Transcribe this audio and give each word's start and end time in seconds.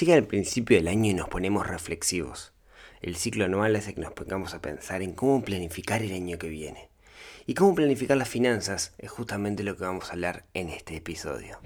Llega 0.00 0.14
el 0.14 0.26
principio 0.26 0.78
del 0.78 0.88
año 0.88 1.10
y 1.10 1.14
nos 1.14 1.28
ponemos 1.28 1.66
reflexivos. 1.66 2.54
El 3.02 3.14
ciclo 3.16 3.44
anual 3.44 3.76
hace 3.76 3.92
que 3.92 4.00
nos 4.00 4.14
pongamos 4.14 4.54
a 4.54 4.62
pensar 4.62 5.02
en 5.02 5.12
cómo 5.12 5.42
planificar 5.44 6.02
el 6.02 6.12
año 6.12 6.38
que 6.38 6.48
viene. 6.48 6.88
Y 7.44 7.52
cómo 7.52 7.74
planificar 7.74 8.16
las 8.16 8.28
finanzas 8.28 8.94
es 8.96 9.10
justamente 9.10 9.64
lo 9.64 9.76
que 9.76 9.84
vamos 9.84 10.08
a 10.08 10.12
hablar 10.12 10.46
en 10.54 10.70
este 10.70 10.96
episodio. 10.96 11.58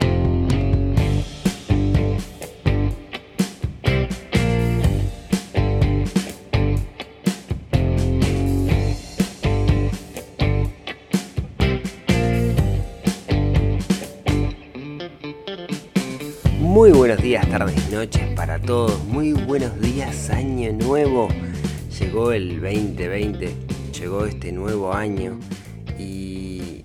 Muy 16.87 16.97
buenos 16.97 17.21
días, 17.21 17.49
tardes, 17.51 17.91
noches 17.91 18.23
para 18.37 18.61
todos. 18.61 19.05
Muy 19.07 19.33
buenos 19.33 19.81
días, 19.81 20.31
año 20.31 20.73
nuevo. 20.73 21.27
Llegó 21.99 22.31
el 22.31 22.61
2020, 22.61 23.57
llegó 23.91 24.25
este 24.25 24.53
nuevo 24.53 24.95
año 24.95 25.37
y, 25.99 26.85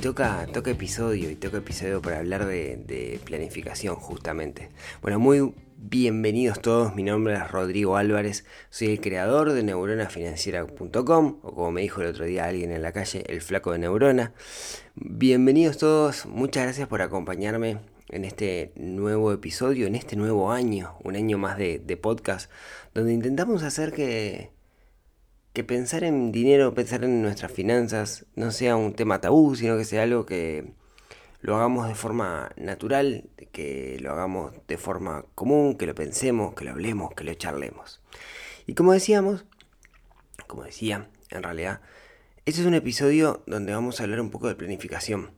toca, 0.00 0.46
toca 0.50 0.70
episodio 0.70 1.30
y 1.30 1.34
toca 1.34 1.58
episodio 1.58 2.00
para 2.00 2.20
hablar 2.20 2.46
de, 2.46 2.78
de 2.78 3.20
planificación 3.26 3.94
justamente. 3.96 4.70
Bueno, 5.02 5.18
muy 5.18 5.52
bienvenidos 5.76 6.62
todos. 6.62 6.94
Mi 6.94 7.02
nombre 7.02 7.34
es 7.34 7.50
Rodrigo 7.50 7.98
Álvarez. 7.98 8.46
Soy 8.70 8.88
el 8.92 9.02
creador 9.02 9.52
de 9.52 9.62
neuronafinanciera.com 9.64 11.40
o 11.42 11.54
como 11.54 11.72
me 11.72 11.82
dijo 11.82 12.00
el 12.00 12.06
otro 12.06 12.24
día 12.24 12.46
alguien 12.46 12.72
en 12.72 12.80
la 12.80 12.92
calle, 12.92 13.22
el 13.26 13.42
flaco 13.42 13.72
de 13.72 13.80
neurona. 13.80 14.32
Bienvenidos 14.94 15.76
todos. 15.76 16.24
Muchas 16.24 16.62
gracias 16.62 16.88
por 16.88 17.02
acompañarme 17.02 17.91
en 18.12 18.24
este 18.24 18.72
nuevo 18.76 19.32
episodio, 19.32 19.86
en 19.86 19.94
este 19.94 20.16
nuevo 20.16 20.52
año, 20.52 20.96
un 21.02 21.16
año 21.16 21.38
más 21.38 21.58
de, 21.58 21.98
podcast, 22.00 22.50
donde 22.94 23.12
intentamos 23.12 23.62
hacer 23.62 23.92
que, 23.92 24.50
que 25.52 25.64
pensar 25.64 26.04
en 26.04 26.30
dinero, 26.30 26.74
pensar 26.74 27.04
en 27.04 27.22
nuestras 27.22 27.50
finanzas, 27.50 28.26
no 28.36 28.52
sea 28.52 28.76
un 28.76 28.94
tema 28.94 29.20
tabú, 29.20 29.56
sino 29.56 29.76
que 29.76 29.84
sea 29.84 30.02
algo 30.02 30.26
que 30.26 30.72
lo 31.40 31.56
hagamos 31.56 31.88
de 31.88 31.94
forma 31.94 32.52
natural, 32.56 33.24
que 33.50 33.98
lo 34.00 34.12
hagamos 34.12 34.52
de 34.68 34.78
forma 34.78 35.24
común, 35.34 35.76
que 35.76 35.86
lo 35.86 35.94
pensemos, 35.94 36.54
que 36.54 36.64
lo 36.64 36.70
hablemos, 36.70 37.14
que 37.14 37.24
lo 37.24 37.34
charlemos. 37.34 38.00
Y 38.66 38.74
como 38.74 38.92
decíamos, 38.92 39.44
como 40.46 40.64
decía, 40.64 41.08
en 41.30 41.42
realidad, 41.42 41.80
este 42.44 42.60
es 42.60 42.66
un 42.66 42.74
episodio 42.74 43.42
donde 43.46 43.72
vamos 43.72 44.00
a 44.00 44.04
hablar 44.04 44.20
un 44.20 44.30
poco 44.30 44.48
de 44.48 44.54
planificación. 44.54 45.30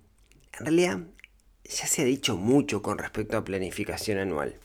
En 0.59 0.66
realidad, 0.66 0.98
ya 1.64 1.86
se 1.86 2.02
ha 2.02 2.04
dicho 2.04 2.36
mucho 2.36 2.82
con 2.82 2.98
respecto 2.98 3.36
a 3.36 3.44
planificación 3.44 4.18
anual. 4.18 4.56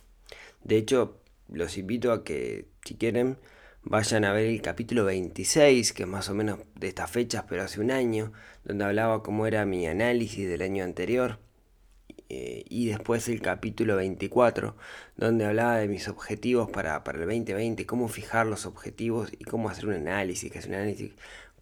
De 0.63 0.77
hecho, 0.77 1.19
los 1.47 1.77
invito 1.77 2.11
a 2.11 2.23
que, 2.23 2.67
si 2.83 2.95
quieren, 2.95 3.37
vayan 3.83 4.25
a 4.25 4.33
ver 4.33 4.45
el 4.45 4.61
capítulo 4.61 5.05
26, 5.05 5.93
que 5.93 6.03
es 6.03 6.09
más 6.09 6.29
o 6.29 6.33
menos 6.33 6.59
de 6.75 6.89
estas 6.89 7.09
fechas, 7.09 7.45
pero 7.47 7.63
hace 7.63 7.79
un 7.79 7.91
año, 7.91 8.33
donde 8.63 8.85
hablaba 8.85 9.23
cómo 9.23 9.47
era 9.47 9.65
mi 9.65 9.87
análisis 9.87 10.47
del 10.47 10.61
año 10.61 10.83
anterior. 10.83 11.39
Eh, 12.31 12.63
y 12.69 12.87
después 12.87 13.27
el 13.27 13.41
capítulo 13.41 13.95
24, 13.95 14.75
donde 15.17 15.45
hablaba 15.45 15.77
de 15.77 15.87
mis 15.87 16.07
objetivos 16.07 16.69
para, 16.69 17.03
para 17.03 17.17
el 17.19 17.25
2020, 17.25 17.85
cómo 17.87 18.07
fijar 18.07 18.45
los 18.45 18.67
objetivos 18.67 19.31
y 19.33 19.45
cómo 19.45 19.69
hacer 19.69 19.87
un 19.87 19.93
análisis, 19.93 20.51
que 20.51 20.59
es 20.59 20.67
un 20.67 20.75
análisis 20.75 21.13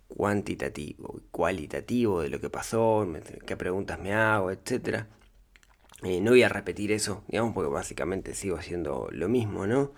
cuantitativo 0.10 1.16
y 1.20 1.28
cualitativo 1.32 2.22
de 2.22 2.30
lo 2.30 2.42
que 2.42 2.50
pasó, 2.50 3.08
qué 3.46 3.56
preguntas 3.56 4.00
me 4.00 4.14
hago, 4.14 4.52
etcétera. 4.52 5.08
Eh, 6.04 6.22
no 6.22 6.32
voy 6.32 6.44
a 6.44 6.50
repetir 6.50 6.92
eso, 6.92 7.24
digamos, 7.28 7.54
porque 7.54 7.72
básicamente 7.74 8.36
sigo 8.36 8.58
haciendo 8.58 9.08
lo 9.12 9.28
mismo, 9.30 9.66
¿no? 9.66 9.94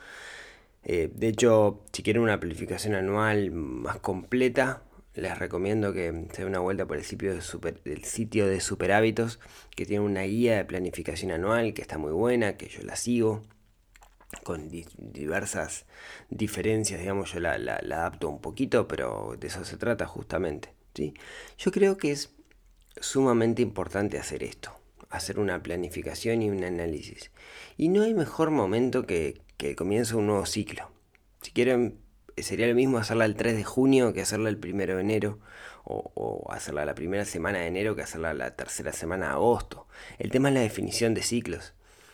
Eh, 0.84 1.12
de 1.14 1.28
hecho, 1.28 1.84
si 1.92 2.04
quieren 2.04 2.24
una 2.24 2.40
planificación 2.40 2.96
anual 2.96 3.52
más 3.52 4.00
completa, 4.00 4.84
les 5.14 5.38
recomiendo 5.38 5.92
que 5.94 6.28
se 6.32 6.42
den 6.42 6.50
una 6.50 6.60
vuelta 6.60 6.86
por 6.86 6.98
el 6.98 7.04
sitio 7.04 7.34
de, 7.34 7.42
super, 7.42 7.82
sitio 8.04 8.48
de 8.48 8.62
Super 8.62 8.94
Hábitos, 8.94 9.40
que 9.76 9.86
tiene 9.86 10.06
una 10.06 10.24
guía 10.24 10.58
de 10.58 10.66
planificación 10.66 11.32
anual 11.32 11.74
que 11.74 11.82
está 11.82 11.98
muy 11.98 12.14
buena, 12.14 12.56
que 12.58 12.70
yo 12.70 12.82
la 12.84 12.96
sigo, 12.96 13.44
con 14.44 14.70
diversas 14.70 15.86
diferencias, 16.30 17.00
digamos, 17.02 17.34
yo 17.34 17.40
la, 17.42 17.58
la, 17.58 17.76
adapto 17.78 18.30
un 18.30 18.40
poquito, 18.42 18.88
pero 18.88 19.36
de 19.40 19.48
eso 19.48 19.66
se 19.66 19.78
trata 19.78 20.06
justamente. 20.06 20.74
¿sí? 20.94 21.14
Yo 21.58 21.72
creo 21.72 21.98
que 21.98 22.12
es 22.12 22.32
sumamente 23.02 23.62
importante 23.62 24.18
hacer 24.18 24.44
esto 24.44 24.79
hacer 25.10 25.40
una 25.40 25.62
planificación 25.62 26.42
y 26.42 26.50
un 26.50 26.64
análisis. 26.64 27.32
Y 27.78 27.90
no 27.90 28.04
hay 28.04 28.14
mejor 28.14 28.52
momento 28.52 29.06
que, 29.06 29.42
que 29.58 29.76
comience 29.76 30.16
un 30.16 30.28
nuevo 30.28 30.46
ciclo. 30.46 30.92
Si 31.42 31.52
quieren, 31.52 32.00
sería 32.38 32.68
lo 32.68 32.76
mismo 32.76 32.98
hacerla 32.98 33.26
el 33.26 33.36
3 33.36 33.56
de 33.56 33.64
junio 33.64 34.14
que 34.14 34.22
hacerla 34.22 34.50
el 34.50 34.60
1 34.64 34.96
de 34.96 35.02
enero, 35.02 35.40
o, 35.84 36.12
o, 36.14 36.52
hacerla 36.52 36.86
la 36.86 36.94
primera 36.94 37.26
semana 37.26 37.60
de 37.60 37.68
enero 37.68 37.96
que 37.96 38.04
hacerla 38.04 38.34
la 38.34 38.56
tercera 38.56 38.92
semana 38.94 39.28
de 39.28 39.32
agosto. 39.34 39.88
El 40.20 40.30
tema 40.30 40.50
es 40.50 40.56
la 40.56 40.62
definición 40.62 41.14
de 41.14 41.24
ciclos. 41.24 41.74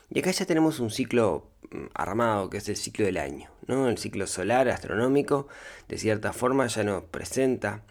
Y 0.09 0.19
acá 0.19 0.31
ya 0.31 0.45
tenemos 0.45 0.79
un 0.79 0.91
ciclo 0.91 1.49
mm, 1.71 1.87
armado, 1.93 2.49
que 2.49 2.57
es 2.57 2.69
el 2.69 2.77
ciclo 2.77 3.05
del 3.05 3.17
año. 3.17 3.49
¿no? 3.67 3.89
El 3.89 3.97
ciclo 3.97 4.27
solar, 4.27 4.69
astronómico, 4.69 5.47
de 5.89 5.97
cierta 5.97 6.31
forma 6.31 6.67
ya 6.67 6.83
nos 6.83 7.03
presenta 7.03 7.83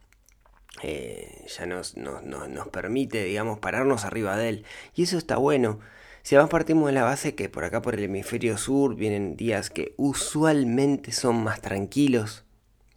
eh, 0.82 1.44
ya 1.46 1.66
nos, 1.66 1.96
nos, 1.96 2.68
permite, 2.68 3.24
digamos, 3.24 3.58
pararnos 3.58 4.04
arriba 4.04 4.36
de 4.36 4.48
él. 4.48 4.64
Y 4.94 5.04
eso 5.04 5.18
está 5.18 5.36
bueno. 5.36 5.80
Si 6.22 6.34
además 6.34 6.50
partimos 6.50 6.86
de 6.86 6.92
la 6.92 7.04
base 7.04 7.34
que 7.34 7.48
por 7.48 7.64
acá, 7.64 7.82
por 7.82 7.94
el 7.94 8.04
hemisferio 8.04 8.56
sur, 8.56 8.96
vienen 8.96 9.36
días 9.36 9.70
que 9.70 9.94
usualmente 9.96 11.12
son 11.12 11.42
más 11.44 11.60
tranquilos, 11.60 12.44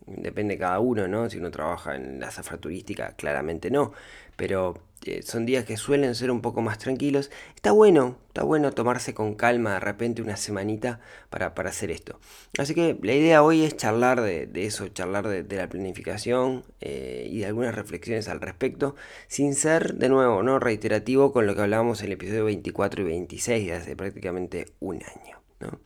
depende 0.07 0.55
de 0.55 0.59
cada 0.59 0.79
uno, 0.79 1.07
¿no? 1.07 1.29
Si 1.29 1.37
uno 1.37 1.51
trabaja 1.51 1.95
en 1.95 2.19
la 2.19 2.31
zafra 2.31 2.57
turística, 2.57 3.13
claramente 3.15 3.69
no, 3.69 3.93
pero 4.35 4.81
eh, 5.05 5.21
son 5.21 5.45
días 5.45 5.65
que 5.65 5.77
suelen 5.77 6.15
ser 6.15 6.31
un 6.31 6.41
poco 6.41 6.61
más 6.61 6.77
tranquilos. 6.79 7.29
Está 7.55 7.71
bueno, 7.71 8.17
está 8.27 8.43
bueno 8.43 8.71
tomarse 8.71 9.13
con 9.13 9.35
calma 9.35 9.73
de 9.73 9.79
repente 9.79 10.21
una 10.21 10.37
semanita 10.37 10.99
para, 11.29 11.53
para 11.53 11.69
hacer 11.69 11.91
esto. 11.91 12.19
Así 12.57 12.73
que 12.73 12.97
la 13.01 13.13
idea 13.13 13.43
hoy 13.43 13.63
es 13.63 13.77
charlar 13.77 14.21
de, 14.21 14.49
eso, 14.55 14.87
charlar 14.89 15.27
de, 15.27 15.55
la 15.55 15.69
planificación 15.69 16.63
eh, 16.81 17.27
y 17.29 17.39
de 17.39 17.45
algunas 17.45 17.75
reflexiones 17.75 18.27
al 18.27 18.41
respecto, 18.41 18.95
sin 19.27 19.55
ser 19.55 19.95
de 19.95 20.09
nuevo 20.09 20.41
no 20.43 20.59
reiterativo 20.59 21.31
con 21.31 21.45
lo 21.47 21.55
que 21.55 21.61
hablábamos 21.61 22.01
en 22.01 22.07
el 22.07 22.13
episodio 22.13 22.45
24 22.45 23.01
y 23.01 23.05
26 23.05 23.67
de 23.67 23.73
hace 23.73 23.95
prácticamente 23.95 24.65
un 24.79 24.97
año. 24.97 25.41
¿no? 25.59 25.79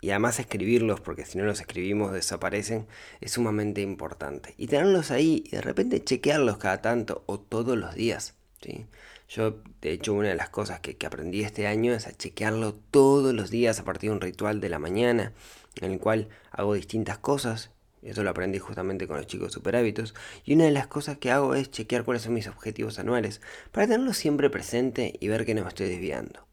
Y 0.00 0.10
además 0.10 0.40
escribirlos, 0.40 1.02
porque 1.02 1.26
si 1.26 1.36
no 1.36 1.44
los 1.44 1.60
escribimos 1.60 2.10
desaparecen, 2.10 2.86
es 3.20 3.32
sumamente 3.32 3.82
importante. 3.82 4.54
Y 4.56 4.68
tenerlos 4.68 5.10
ahí 5.10 5.44
y 5.46 5.50
de 5.50 5.60
repente 5.60 6.02
chequearlos 6.02 6.56
cada 6.56 6.80
tanto 6.80 7.22
o 7.26 7.38
todos 7.38 7.76
los 7.76 7.94
días. 7.94 8.34
¿sí? 8.62 8.86
Yo, 9.28 9.62
de 9.82 9.92
hecho, 9.92 10.14
una 10.14 10.28
de 10.28 10.36
las 10.36 10.48
cosas 10.48 10.80
que, 10.80 10.96
que, 10.96 11.06
aprendí 11.06 11.42
este 11.42 11.66
año 11.66 11.92
es 11.92 12.06
a 12.06 12.16
chequearlo 12.16 12.72
todos 12.90 13.34
los 13.34 13.50
días 13.50 13.78
a 13.78 13.84
partir 13.84 14.08
de 14.08 14.16
un 14.16 14.22
ritual 14.22 14.62
de 14.62 14.70
la 14.70 14.78
mañana, 14.78 15.34
en 15.82 15.92
el 15.92 15.98
cual 15.98 16.30
hago 16.50 16.72
distintas 16.72 17.18
cosas. 17.18 17.72
Eso 18.00 18.24
lo 18.24 18.30
aprendí 18.30 18.58
justamente 18.58 19.06
con 19.06 19.18
los 19.18 19.26
chicos 19.26 19.52
super 19.52 19.76
hábitos. 19.76 20.14
Y 20.46 20.54
una 20.54 20.64
de 20.64 20.70
las 20.70 20.86
cosas 20.86 21.18
que 21.18 21.30
hago 21.30 21.54
es 21.54 21.70
chequear 21.70 22.04
cuáles 22.04 22.22
son 22.22 22.32
mis 22.32 22.48
objetivos 22.48 22.98
anuales, 22.98 23.42
para 23.70 23.86
tenerlos 23.86 24.16
siempre 24.16 24.48
presente 24.48 25.12
y 25.20 25.28
ver 25.28 25.44
que 25.44 25.54
no 25.54 25.60
me 25.60 25.68
estoy 25.68 25.90
desviando. 25.90 26.46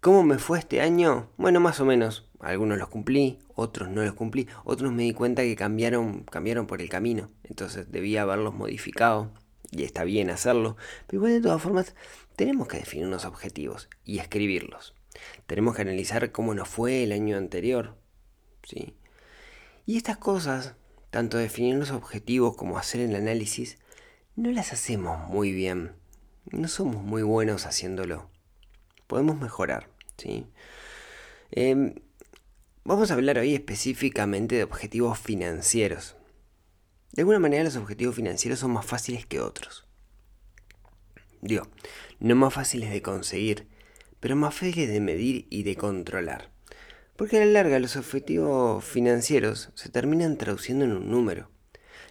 ¿Cómo 0.00 0.22
me 0.22 0.38
fue 0.38 0.58
este 0.58 0.80
año? 0.80 1.28
Bueno, 1.36 1.60
más 1.60 1.78
o 1.78 1.84
menos. 1.84 2.26
Algunos 2.40 2.78
los 2.78 2.88
cumplí, 2.88 3.38
otros 3.54 3.90
no 3.90 4.02
los 4.02 4.14
cumplí, 4.14 4.48
otros 4.64 4.92
me 4.92 5.02
di 5.02 5.12
cuenta 5.12 5.42
que 5.42 5.54
cambiaron, 5.56 6.22
cambiaron 6.22 6.66
por 6.66 6.80
el 6.80 6.88
camino. 6.88 7.30
Entonces 7.44 7.92
debía 7.92 8.22
haberlos 8.22 8.54
modificado 8.54 9.30
y 9.70 9.82
está 9.82 10.04
bien 10.04 10.30
hacerlo. 10.30 10.78
Pero 11.06 11.18
igual 11.18 11.32
de 11.32 11.42
todas 11.42 11.60
formas 11.60 11.94
tenemos 12.34 12.66
que 12.66 12.78
definir 12.78 13.08
unos 13.08 13.26
objetivos 13.26 13.90
y 14.02 14.20
escribirlos. 14.20 14.94
Tenemos 15.46 15.76
que 15.76 15.82
analizar 15.82 16.32
cómo 16.32 16.54
nos 16.54 16.68
fue 16.68 17.04
el 17.04 17.12
año 17.12 17.36
anterior. 17.36 17.98
¿sí? 18.62 18.96
Y 19.84 19.98
estas 19.98 20.16
cosas, 20.16 20.76
tanto 21.10 21.36
definir 21.36 21.74
los 21.74 21.90
objetivos 21.90 22.56
como 22.56 22.78
hacer 22.78 23.02
el 23.02 23.14
análisis, 23.14 23.76
no 24.34 24.50
las 24.50 24.72
hacemos 24.72 25.28
muy 25.28 25.52
bien. 25.52 25.92
No 26.50 26.68
somos 26.68 27.02
muy 27.02 27.22
buenos 27.22 27.66
haciéndolo 27.66 28.30
podemos 29.10 29.40
mejorar. 29.40 29.89
Em, 31.50 31.94
vamos 32.84 33.10
a 33.10 33.14
hablar 33.14 33.38
hoy 33.38 33.54
específicamente 33.54 34.56
de 34.56 34.64
objetivos 34.64 35.18
financieros. 35.18 36.16
De 37.12 37.22
alguna 37.22 37.38
manera 37.38 37.64
los 37.64 37.76
objetivos 37.76 38.14
financieros 38.14 38.60
son 38.60 38.72
más 38.72 38.86
fáciles 38.86 39.26
que 39.26 39.40
otros. 39.40 39.86
Digo, 41.42 41.66
no 42.18 42.36
más 42.36 42.54
fáciles 42.54 42.90
de 42.90 43.02
conseguir, 43.02 43.66
pero 44.20 44.36
más 44.36 44.54
fáciles 44.54 44.88
de 44.88 45.00
medir 45.00 45.46
y 45.50 45.62
de 45.62 45.76
controlar. 45.76 46.50
Porque 47.16 47.38
a 47.38 47.40
la 47.40 47.52
larga 47.52 47.78
los 47.78 47.96
objetivos 47.96 48.84
financieros 48.84 49.70
se 49.74 49.88
terminan 49.88 50.36
traduciendo 50.36 50.84
en 50.84 50.92
un 50.92 51.10
número. 51.10 51.50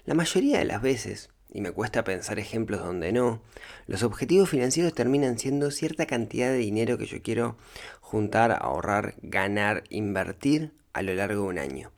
La 0.06 0.16
mayoría 0.16 0.60
de 0.60 0.66
las 0.66 0.82
veces, 0.82 1.30
y 1.52 1.62
me 1.62 1.72
cuesta 1.72 2.04
pensar 2.04 2.40
ejemplos 2.40 2.82
donde 2.82 3.12
no, 3.12 3.42
los 3.88 4.04
objetivos 4.04 4.50
financieros 4.50 4.94
terminan 4.94 5.40
siendo 5.40 5.72
cierta 5.72 6.06
cantidad 6.06 6.50
de 6.50 6.58
dinero 6.58 6.98
que 6.98 7.06
yo 7.06 7.22
quiero 7.22 7.58
juntar, 8.02 8.58
ahorrar, 8.62 9.16
ganar, 9.22 9.84
invertir 9.90 10.74
a 10.94 11.02
lo 11.02 11.14
largo 11.14 11.44
de 11.44 11.50
un 11.50 11.60
año. 11.60 11.92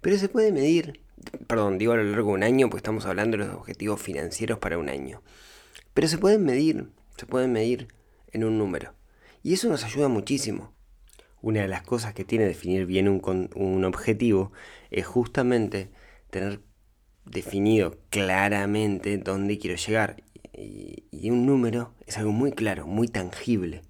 Pero 0.00 0.18
se 0.18 0.28
puede 0.28 0.52
medir, 0.52 1.00
perdón, 1.46 1.78
digo 1.78 1.92
a 1.92 1.96
lo 1.96 2.04
largo 2.04 2.30
de 2.30 2.34
un 2.34 2.42
año, 2.44 2.70
pues 2.70 2.80
estamos 2.80 3.06
hablando 3.06 3.36
de 3.36 3.44
los 3.44 3.54
objetivos 3.54 4.00
financieros 4.00 4.58
para 4.58 4.78
un 4.78 4.88
año. 4.88 5.22
Pero 5.94 6.08
se 6.08 6.18
pueden 6.18 6.44
medir, 6.44 6.88
se 7.16 7.26
pueden 7.26 7.52
medir 7.52 7.88
en 8.32 8.44
un 8.44 8.58
número. 8.58 8.94
Y 9.42 9.54
eso 9.54 9.68
nos 9.68 9.84
ayuda 9.84 10.08
muchísimo. 10.08 10.72
Una 11.40 11.62
de 11.62 11.68
las 11.68 11.82
cosas 11.82 12.14
que 12.14 12.24
tiene 12.24 12.44
definir 12.44 12.86
bien 12.86 13.08
un, 13.08 13.50
un 13.54 13.84
objetivo 13.84 14.52
es 14.90 15.06
justamente 15.06 15.90
tener 16.30 16.60
definido 17.24 17.98
claramente 18.10 19.18
dónde 19.18 19.58
quiero 19.58 19.76
llegar. 19.76 20.22
Y, 20.52 21.04
un 21.30 21.46
número 21.46 21.94
es 22.06 22.18
algo 22.18 22.32
muy 22.32 22.52
claro, 22.52 22.86
muy 22.86 23.08
tangible. 23.08 23.82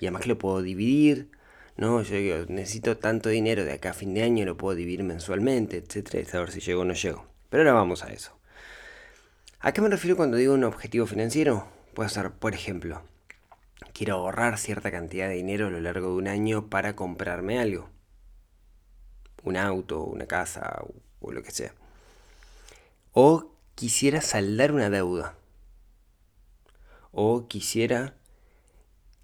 Y 0.00 0.06
además 0.06 0.22
que 0.22 0.28
lo 0.28 0.38
puedo 0.38 0.60
dividir, 0.60 1.30
¿no? 1.76 2.02
Yo 2.02 2.16
digo, 2.16 2.36
necesito 2.48 2.96
tanto 2.98 3.28
dinero 3.28 3.64
de 3.64 3.72
acá 3.72 3.90
a 3.90 3.94
fin 3.94 4.12
de 4.14 4.22
año, 4.22 4.44
lo 4.44 4.56
puedo 4.56 4.74
dividir 4.76 5.04
mensualmente, 5.04 5.76
etcétera, 5.78 6.20
y 6.20 6.24
saber 6.26 6.50
si 6.50 6.60
llego 6.60 6.82
o 6.82 6.84
no 6.84 6.94
llego. 6.94 7.26
Pero 7.48 7.62
ahora 7.62 7.74
vamos 7.74 8.04
a 8.04 8.12
eso. 8.12 8.36
¿A 9.60 9.72
qué 9.72 9.80
me 9.80 9.88
refiero 9.88 10.16
cuando 10.16 10.36
digo 10.36 10.54
un 10.54 10.64
objetivo 10.64 11.06
financiero? 11.06 11.68
Puede 11.94 12.08
ser, 12.08 12.30
por 12.30 12.54
ejemplo, 12.54 13.02
quiero 13.92 14.14
ahorrar 14.14 14.58
cierta 14.58 14.90
cantidad 14.90 15.28
de 15.28 15.34
dinero 15.34 15.66
a 15.66 15.70
lo 15.70 15.80
largo 15.80 16.08
de 16.08 16.14
un 16.14 16.28
año 16.28 16.68
para 16.68 16.96
comprarme 16.96 17.58
algo. 17.58 17.88
Un 19.42 19.56
auto, 19.56 20.02
una 20.04 20.26
casa 20.26 20.82
o 21.20 21.32
lo 21.32 21.42
que 21.42 21.50
sea. 21.50 21.74
O 23.12 23.56
quisiera 23.74 24.20
saldar 24.20 24.70
una 24.70 24.88
deuda. 24.88 25.36
O 27.10 27.48
quisiera 27.48 28.14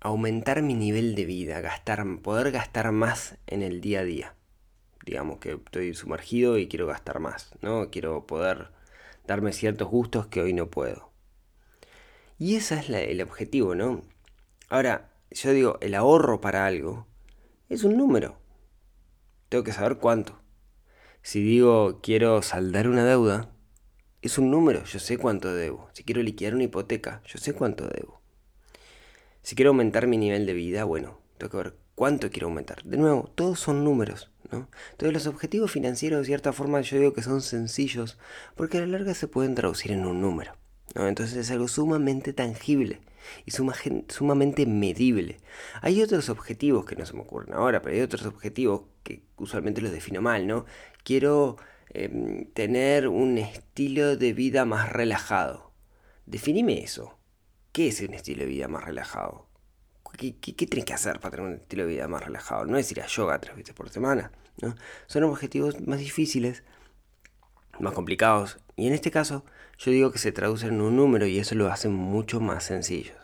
aumentar 0.00 0.62
mi 0.62 0.74
nivel 0.74 1.14
de 1.14 1.24
vida, 1.24 1.60
gastar, 1.60 2.04
poder 2.20 2.50
gastar 2.50 2.90
más 2.90 3.36
en 3.46 3.62
el 3.62 3.80
día 3.80 4.00
a 4.00 4.04
día. 4.04 4.34
Digamos 5.04 5.38
que 5.38 5.52
estoy 5.52 5.94
sumergido 5.94 6.58
y 6.58 6.66
quiero 6.66 6.88
gastar 6.88 7.20
más, 7.20 7.52
¿no? 7.62 7.90
Quiero 7.90 8.26
poder 8.26 8.72
darme 9.24 9.52
ciertos 9.52 9.88
gustos 9.88 10.26
que 10.26 10.40
hoy 10.40 10.52
no 10.52 10.68
puedo. 10.68 11.12
Y 12.38 12.56
ese 12.56 12.80
es 12.80 12.90
el 12.90 13.20
objetivo, 13.22 13.76
¿no? 13.76 14.02
Ahora, 14.68 15.12
yo 15.30 15.52
digo, 15.52 15.78
el 15.80 15.94
ahorro 15.94 16.40
para 16.40 16.66
algo 16.66 17.06
es 17.68 17.84
un 17.84 17.96
número. 17.96 18.36
Tengo 19.48 19.62
que 19.62 19.72
saber 19.72 19.98
cuánto. 19.98 20.40
Si 21.22 21.40
digo 21.40 22.00
quiero 22.02 22.42
saldar 22.42 22.88
una 22.88 23.04
deuda, 23.04 23.52
es 24.26 24.38
un 24.38 24.50
número, 24.50 24.84
yo 24.84 24.98
sé 24.98 25.18
cuánto 25.18 25.54
debo. 25.54 25.88
Si 25.92 26.04
quiero 26.04 26.22
liquidar 26.22 26.54
una 26.54 26.64
hipoteca, 26.64 27.22
yo 27.26 27.38
sé 27.38 27.52
cuánto 27.52 27.86
debo. 27.86 28.20
Si 29.42 29.54
quiero 29.54 29.70
aumentar 29.70 30.06
mi 30.06 30.18
nivel 30.18 30.46
de 30.46 30.54
vida, 30.54 30.84
bueno, 30.84 31.18
tengo 31.38 31.50
que 31.50 31.56
ver 31.56 31.76
cuánto 31.94 32.30
quiero 32.30 32.48
aumentar. 32.48 32.82
De 32.84 32.96
nuevo, 32.96 33.30
todos 33.34 33.60
son 33.60 33.84
números, 33.84 34.30
¿no? 34.50 34.68
Entonces 34.92 35.12
los 35.12 35.26
objetivos 35.26 35.70
financieros 35.70 36.20
de 36.20 36.26
cierta 36.26 36.52
forma 36.52 36.80
yo 36.80 36.98
digo 36.98 37.12
que 37.12 37.22
son 37.22 37.40
sencillos 37.40 38.18
porque 38.54 38.78
a 38.78 38.80
la 38.80 38.86
larga 38.86 39.14
se 39.14 39.28
pueden 39.28 39.54
traducir 39.54 39.92
en 39.92 40.06
un 40.06 40.20
número. 40.20 40.56
¿no? 40.94 41.08
Entonces 41.08 41.36
es 41.36 41.50
algo 41.50 41.68
sumamente 41.68 42.32
tangible 42.32 43.00
y 43.44 43.50
sumamente 43.50 44.66
medible. 44.66 45.38
Hay 45.82 46.02
otros 46.02 46.28
objetivos 46.28 46.84
que 46.84 46.96
no 46.96 47.06
se 47.06 47.14
me 47.14 47.20
ocurren 47.20 47.54
ahora, 47.54 47.82
pero 47.82 47.96
hay 47.96 48.02
otros 48.02 48.24
objetivos 48.24 48.82
que 49.02 49.22
usualmente 49.36 49.80
los 49.80 49.92
defino 49.92 50.22
mal, 50.22 50.46
¿no? 50.46 50.64
Quiero 51.04 51.56
em, 51.90 52.46
tener 52.52 53.08
un 53.08 53.38
estilo 53.38 54.16
de 54.16 54.32
vida 54.32 54.64
más 54.64 54.92
relajado. 54.92 55.72
Definime 56.26 56.82
eso. 56.82 57.18
¿Qué 57.72 57.88
es 57.88 58.00
un 58.00 58.14
estilo 58.14 58.40
de 58.40 58.46
vida 58.46 58.68
más 58.68 58.84
relajado? 58.84 59.48
¿Qué, 60.16 60.32
tienes 60.32 60.84
que 60.84 60.94
hacer 60.94 61.20
para 61.20 61.36
tener 61.36 61.46
un 61.46 61.54
estilo 61.60 61.84
de 61.84 61.90
vida 61.90 62.08
más 62.08 62.24
relajado? 62.24 62.64
No 62.64 62.78
es 62.78 62.90
ir 62.90 63.00
a 63.00 63.06
yoga 63.06 63.38
tres 63.38 63.56
veces 63.56 63.74
por 63.74 63.90
semana. 63.90 64.32
¿no? 64.62 64.74
Son 65.06 65.24
objetivos 65.24 65.80
más 65.86 65.98
difíciles, 65.98 66.62
más 67.78 67.92
complicados. 67.92 68.58
Y 68.76 68.86
en 68.86 68.94
este 68.94 69.10
caso, 69.10 69.44
yo 69.78 69.92
digo 69.92 70.10
que 70.10 70.18
se 70.18 70.32
traducen 70.32 70.74
en 70.74 70.80
un 70.80 70.96
número 70.96 71.26
y 71.26 71.38
eso 71.38 71.54
lo 71.54 71.70
hace 71.70 71.88
mucho 71.88 72.40
más 72.40 72.64
sencillos. 72.64 73.16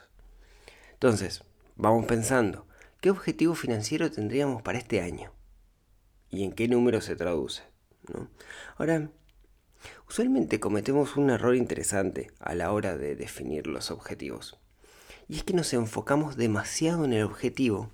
Entonces, 0.93 1.45
vamos 1.77 2.07
pensando, 2.07 2.67
¿qué 3.01 3.11
objetivo 3.11 3.55
financiero 3.55 4.11
tendríamos 4.11 4.63
para 4.63 4.79
este 4.79 5.01
año? 5.01 5.33
¿Y 6.31 6.45
en 6.45 6.53
qué 6.53 6.69
número 6.69 7.01
se 7.01 7.17
traduce? 7.17 7.72
Ahora, 8.77 9.11
Usualmente 10.09 10.61
cometemos 10.61 11.17
un 11.17 11.31
error 11.31 11.57
interesante 11.57 12.31
a 12.39 12.55
la 12.55 12.73
hora 12.73 12.97
de 12.97 13.17
definir 13.17 13.67
los 13.67 13.91
objetivos. 13.91 14.59
Y 15.29 15.37
es 15.37 15.45
que 15.45 15.55
nos 15.55 15.73
enfocamos 15.73 16.37
demasiado 16.37 17.05
en 17.05 17.13
el 17.13 17.25
objetivo 17.25 17.91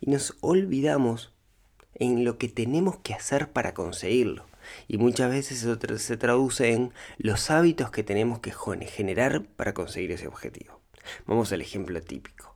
y 0.00 0.10
nos 0.10 0.36
olvidamos 0.40 1.32
en 1.94 2.24
lo 2.24 2.38
que 2.38 2.48
tenemos 2.48 2.98
que 2.98 3.14
hacer 3.14 3.52
para 3.52 3.74
conseguirlo. 3.74 4.46
Y 4.86 4.98
muchas 4.98 5.30
veces 5.30 5.62
eso 5.62 5.78
se 5.98 6.16
traduce 6.16 6.72
en 6.72 6.92
los 7.18 7.50
hábitos 7.50 7.90
que 7.90 8.04
tenemos 8.04 8.40
que 8.40 8.52
generar 8.52 9.44
para 9.44 9.74
conseguir 9.74 10.12
ese 10.12 10.28
objetivo. 10.28 10.80
Vamos 11.26 11.52
al 11.52 11.62
ejemplo 11.62 12.00
típico, 12.00 12.54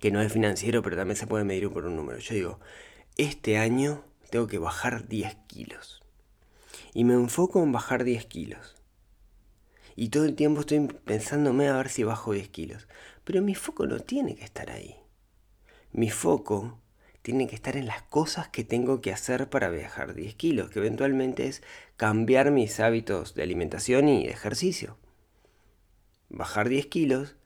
que 0.00 0.10
no 0.10 0.20
es 0.20 0.32
financiero, 0.32 0.82
pero 0.82 0.96
también 0.96 1.16
se 1.16 1.28
puede 1.28 1.44
medir 1.44 1.70
por 1.70 1.84
un 1.84 1.96
número. 1.96 2.18
Yo 2.18 2.34
digo, 2.34 2.60
este 3.16 3.58
año 3.58 4.04
tengo 4.34 4.48
que 4.48 4.58
bajar 4.58 5.06
10 5.06 5.32
kilos 5.46 6.02
y 6.92 7.04
me 7.04 7.14
enfoco 7.14 7.62
en 7.62 7.70
bajar 7.70 8.02
10 8.02 8.26
kilos. 8.26 8.74
Y 9.94 10.08
todo 10.08 10.24
el 10.24 10.34
tiempo 10.34 10.62
estoy 10.62 10.88
pensándome 11.04 11.68
a 11.68 11.76
ver 11.76 11.88
si 11.88 12.02
bajo 12.02 12.32
10 12.32 12.48
kilos. 12.48 12.88
Pero 13.22 13.42
mi 13.42 13.54
foco 13.54 13.86
no 13.86 14.00
tiene 14.00 14.34
que 14.34 14.42
estar 14.42 14.72
ahí. 14.72 14.96
Mi 15.92 16.10
foco 16.10 16.80
tiene 17.22 17.46
que 17.46 17.54
estar 17.54 17.76
en 17.76 17.86
las 17.86 18.02
cosas 18.02 18.48
que 18.48 18.64
tengo 18.64 19.00
que 19.00 19.12
hacer 19.12 19.48
para 19.50 19.70
bajar 19.70 20.14
10 20.14 20.34
kilos, 20.34 20.68
que 20.68 20.80
eventualmente 20.80 21.46
es 21.46 21.62
cambiar 21.96 22.50
mis 22.50 22.80
hábitos 22.80 23.36
de 23.36 23.44
alimentación 23.44 24.08
y 24.08 24.26
ejercicio. 24.26 24.98
Bajar 26.28 26.68
10 26.68 26.86
kilos 26.86 27.36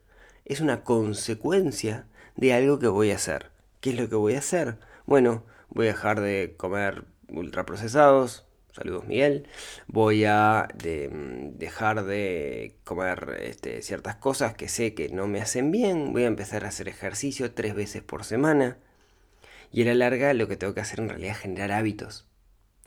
es 0.46 0.62
una 0.62 0.84
consecuencia 0.84 2.06
de 2.37 2.55
algo 2.55 2.79
que 2.79 2.88
voy 2.88 3.11
a 3.11 3.17
hacer. 3.17 3.50
¿Qué 3.82 3.91
es 3.91 4.00
lo 4.00 4.08
que 4.08 4.17
voy 4.17 4.37
a 4.37 4.38
hacer? 4.38 4.79
Bueno, 5.05 5.44
voy 5.69 5.87
a 5.87 5.93
dejar 5.93 6.20
de 6.20 6.55
comer 6.56 7.05
ultraprocesados, 7.29 8.47
saludos 8.73 9.06
Miguel, 9.06 9.47
voy 9.87 10.25
a 10.25 10.69
dejar 10.75 12.05
de 12.05 12.76
comer 12.85 13.38
este, 13.41 13.82
ciertas 13.82 14.17
cosas 14.17 14.55
que 14.55 14.69
sé 14.69 14.94
que 14.94 15.09
no 15.09 15.26
me 15.26 15.41
hacen 15.41 15.70
bien, 15.70 16.12
voy 16.12 16.25
a 16.25 16.29
empezar 16.29 16.65
a 16.65 16.69
hacer 16.69 16.88
ejercicio 16.88 17.53
tres 17.53 17.75
veces 17.75 18.03
por 18.03 18.25
semana. 18.25 18.79
Y 19.70 19.82
a 19.82 19.87
la 19.87 19.94
larga 19.94 20.32
lo 20.32 20.48
que 20.48 20.56
tengo 20.56 20.75
que 20.75 20.81
hacer 20.81 21.01
en 21.01 21.10
realidad 21.10 21.32
es 21.32 21.39
generar 21.39 21.72
hábitos. 21.72 22.27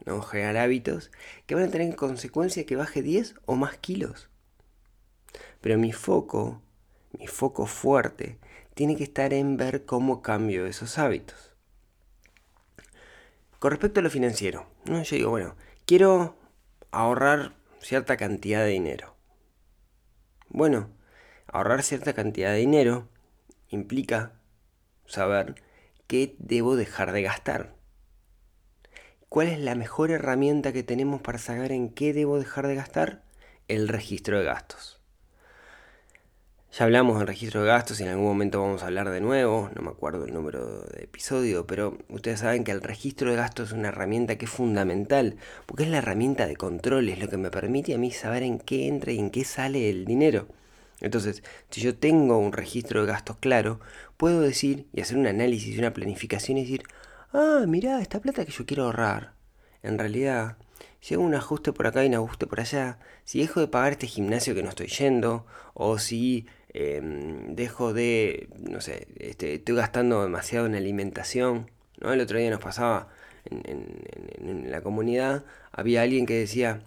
¿no? 0.05 0.21
Generar 0.21 0.57
hábitos 0.57 1.11
que 1.45 1.55
van 1.55 1.65
a 1.65 1.71
tener 1.71 1.87
en 1.87 1.93
consecuencia 1.93 2.65
que 2.65 2.75
baje 2.75 3.01
10 3.01 3.35
o 3.45 3.55
más 3.55 3.77
kilos. 3.77 4.29
Pero 5.61 5.77
mi 5.77 5.91
foco, 5.91 6.61
mi 7.17 7.27
foco 7.27 7.65
fuerte, 7.65 8.39
tiene 8.73 8.95
que 8.95 9.03
estar 9.03 9.33
en 9.33 9.57
ver 9.57 9.85
cómo 9.85 10.21
cambio 10.21 10.65
esos 10.65 10.97
hábitos. 10.97 11.50
Con 13.61 13.69
respecto 13.69 13.99
a 13.99 14.03
lo 14.03 14.09
financiero, 14.09 14.65
¿no? 14.85 15.03
yo 15.03 15.15
digo, 15.15 15.29
bueno, 15.29 15.55
quiero 15.85 16.35
ahorrar 16.89 17.53
cierta 17.79 18.17
cantidad 18.17 18.61
de 18.61 18.71
dinero. 18.71 19.15
Bueno, 20.49 20.89
ahorrar 21.45 21.83
cierta 21.83 22.13
cantidad 22.13 22.53
de 22.53 22.57
dinero 22.57 23.07
implica 23.69 24.33
saber 25.05 25.61
qué 26.07 26.35
debo 26.39 26.75
dejar 26.75 27.11
de 27.11 27.21
gastar. 27.21 27.75
¿Cuál 29.29 29.49
es 29.49 29.59
la 29.59 29.75
mejor 29.75 30.09
herramienta 30.09 30.73
que 30.73 30.81
tenemos 30.81 31.21
para 31.21 31.37
saber 31.37 31.71
en 31.71 31.93
qué 31.93 32.13
debo 32.13 32.39
dejar 32.39 32.65
de 32.65 32.73
gastar? 32.73 33.21
El 33.67 33.89
registro 33.89 34.39
de 34.39 34.45
gastos. 34.45 35.00
Ya 36.71 36.85
hablamos 36.85 37.17
del 37.17 37.27
registro 37.27 37.63
de 37.63 37.67
gastos 37.67 37.99
y 37.99 38.03
en 38.03 38.09
algún 38.09 38.27
momento 38.27 38.61
vamos 38.61 38.81
a 38.81 38.85
hablar 38.85 39.09
de 39.09 39.19
nuevo, 39.19 39.69
no 39.75 39.81
me 39.81 39.89
acuerdo 39.89 40.23
el 40.23 40.33
número 40.33 40.83
de 40.83 41.03
episodio, 41.03 41.67
pero 41.67 41.97
ustedes 42.07 42.39
saben 42.39 42.63
que 42.63 42.71
el 42.71 42.81
registro 42.81 43.29
de 43.29 43.35
gastos 43.35 43.67
es 43.67 43.73
una 43.73 43.89
herramienta 43.89 44.37
que 44.37 44.45
es 44.45 44.51
fundamental, 44.51 45.35
porque 45.65 45.83
es 45.83 45.89
la 45.89 45.97
herramienta 45.97 46.47
de 46.47 46.55
control, 46.55 47.09
es 47.09 47.19
lo 47.19 47.27
que 47.27 47.35
me 47.35 47.51
permite 47.51 47.93
a 47.93 47.97
mí 47.97 48.09
saber 48.11 48.43
en 48.43 48.57
qué 48.57 48.87
entra 48.87 49.11
y 49.11 49.19
en 49.19 49.31
qué 49.31 49.43
sale 49.43 49.89
el 49.89 50.05
dinero. 50.05 50.47
Entonces, 51.01 51.43
si 51.71 51.81
yo 51.81 51.97
tengo 51.97 52.37
un 52.37 52.53
registro 52.53 53.01
de 53.01 53.07
gastos 53.11 53.35
claro, 53.41 53.81
puedo 54.15 54.39
decir 54.39 54.87
y 54.93 55.01
hacer 55.01 55.17
un 55.17 55.27
análisis 55.27 55.75
y 55.75 55.79
una 55.79 55.91
planificación 55.91 56.57
y 56.57 56.61
decir, 56.61 56.83
ah, 57.33 57.65
mirá, 57.67 57.99
esta 58.01 58.21
plata 58.21 58.45
que 58.45 58.51
yo 58.53 58.65
quiero 58.65 58.85
ahorrar, 58.85 59.33
en 59.83 59.99
realidad 59.99 60.55
si 61.01 61.15
hago 61.15 61.23
un 61.23 61.33
ajuste 61.33 61.73
por 61.73 61.87
acá 61.87 62.03
y 62.03 62.07
un 62.07 62.15
ajuste 62.15 62.45
por 62.45 62.59
allá, 62.59 62.99
si 63.23 63.39
dejo 63.39 63.59
de 63.59 63.67
pagar 63.67 63.93
este 63.93 64.07
gimnasio 64.07 64.53
que 64.53 64.61
no 64.61 64.69
estoy 64.69 64.87
yendo, 64.87 65.47
o 65.73 65.97
si 65.97 66.45
Em, 66.73 67.55
dejo 67.55 67.93
de, 67.93 68.47
no 68.59 68.79
sé, 68.79 69.07
este, 69.17 69.55
estoy 69.55 69.75
gastando 69.75 70.23
demasiado 70.23 70.65
en 70.65 70.75
alimentación. 70.75 71.69
¿no? 71.99 72.13
El 72.13 72.21
otro 72.21 72.37
día 72.39 72.49
nos 72.49 72.61
pasaba 72.61 73.09
en, 73.45 74.71
la 74.71 74.81
comunidad, 74.81 75.43
había 75.71 76.01
alguien 76.01 76.25
que 76.25 76.35
decía, 76.35 76.81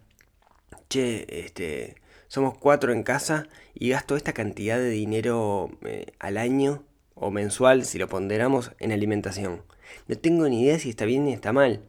che, 0.88 1.26
este, 1.44 1.96
somos 2.28 2.56
cuatro 2.56 2.92
en 2.92 3.02
casa 3.02 3.46
y 3.74 3.90
gasto 3.90 4.16
esta 4.16 4.32
cantidad 4.32 4.78
de 4.78 4.90
dinero 4.90 5.70
eh, 5.84 6.06
al 6.18 6.38
año 6.38 6.82
o 7.14 7.30
mensual, 7.30 7.84
si 7.84 7.98
lo 7.98 8.08
ponderamos, 8.08 8.72
en 8.78 8.92
alimentación. 8.92 9.62
No 10.08 10.16
tengo 10.16 10.48
ni 10.48 10.62
idea 10.62 10.78
si 10.78 10.90
está 10.90 11.04
bien 11.04 11.24
ni 11.26 11.32
está 11.34 11.52
mal. 11.52 11.82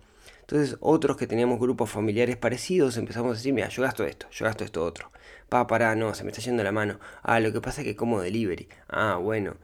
Entonces 0.47 0.77
otros 0.79 1.17
que 1.17 1.25
teníamos 1.25 1.59
grupos 1.59 1.89
familiares 1.89 2.37
parecidos 2.37 2.97
empezamos 2.97 3.31
a 3.31 3.33
decir, 3.33 3.51
mira, 3.51 3.67
yo 3.69 3.81
gasto 3.81 4.03
esto, 4.03 4.27
yo 4.29 4.45
gasto 4.45 4.63
esto 4.63 4.85
otro. 4.85 5.11
Pa, 5.49 5.65
pará, 5.65 5.95
no, 5.95 6.13
se 6.13 6.23
me 6.23 6.29
está 6.29 6.41
yendo 6.41 6.63
la 6.63 6.71
mano. 6.71 6.99
Ah, 7.23 7.39
lo 7.39 7.51
que 7.51 7.61
pasa 7.61 7.81
es 7.81 7.87
que 7.87 7.95
como 7.95 8.21
delivery. 8.21 8.69
Ah, 8.87 9.15
bueno. 9.15 9.57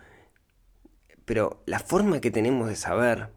Pero 1.26 1.62
la 1.68 1.80
forma 1.80 2.20
que 2.20 2.32
tenemos 2.32 2.68
de 2.68 2.76
saber 2.76 3.30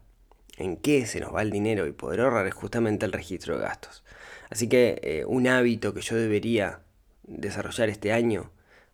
en 0.57 0.75
qué 0.77 1.05
se 1.05 1.19
nos 1.19 1.35
va 1.35 1.43
el 1.43 1.51
dinero 1.51 1.85
y 1.85 1.91
poder 1.91 2.21
ahorrar 2.21 2.47
es 2.47 2.55
justamente 2.55 3.05
el 3.05 3.11
registro 3.11 3.57
de 3.57 3.63
gastos. 3.63 4.03
Así 4.49 4.67
que 4.67 4.99
eh, 5.03 5.25
un 5.27 5.47
hábito 5.47 5.93
que 5.93 6.01
yo 6.01 6.15
debería 6.15 6.81
desarrollar 7.23 7.89
este 7.89 8.11
año 8.11 8.51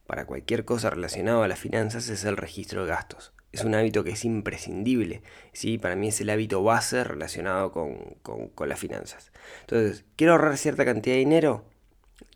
para 0.08 0.26
cualquier 0.26 0.66
cosa 0.66 0.90
relacionada 0.90 1.46
a 1.46 1.48
las 1.48 1.60
finanzas 1.60 2.10
es 2.10 2.26
el 2.26 2.36
registro 2.36 2.84
de 2.84 2.90
gastos. 2.90 3.32
Es 3.52 3.64
un 3.64 3.76
hábito 3.76 4.04
que 4.04 4.12
es 4.12 4.24
imprescindible, 4.24 5.24
¿sí? 5.52 5.78
para 5.78 5.96
mí 5.96 6.08
es 6.08 6.22
el 6.22 6.30
hábito 6.30 6.64
base 6.64 7.04
relacionado 7.04 7.72
con, 7.72 8.16
con 8.24 8.70
las 8.70 8.80
finanzas. 8.80 9.32
Entonces, 9.62 10.06
quiero 10.16 10.34
ahorrar 10.34 10.58
cierta 10.58 10.86
cantidad 10.86 11.16
de 11.16 11.20
dinero, 11.20 11.66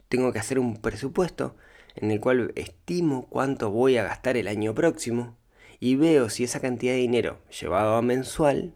tengo 0.10 0.34
que 0.34 0.40
hacer 0.40 0.60
un 0.60 0.78
presupuesto 0.78 1.56
en 1.96 2.12
el 2.12 2.20
cual 2.20 2.52
estimo 2.56 3.28
cuánto 3.30 3.72
voy 3.72 3.98
a 3.98 4.04
gastar 4.04 4.38
el 4.38 4.48
año 4.48 4.76
próximo 4.76 5.38
y 5.80 5.96
veo 5.96 6.30
si 6.30 6.44
esa 6.44 6.60
cantidad 6.60 6.94
de 6.94 7.00
dinero 7.00 7.42
llevado 7.50 7.96
a 7.96 8.02
mensual 8.02 8.76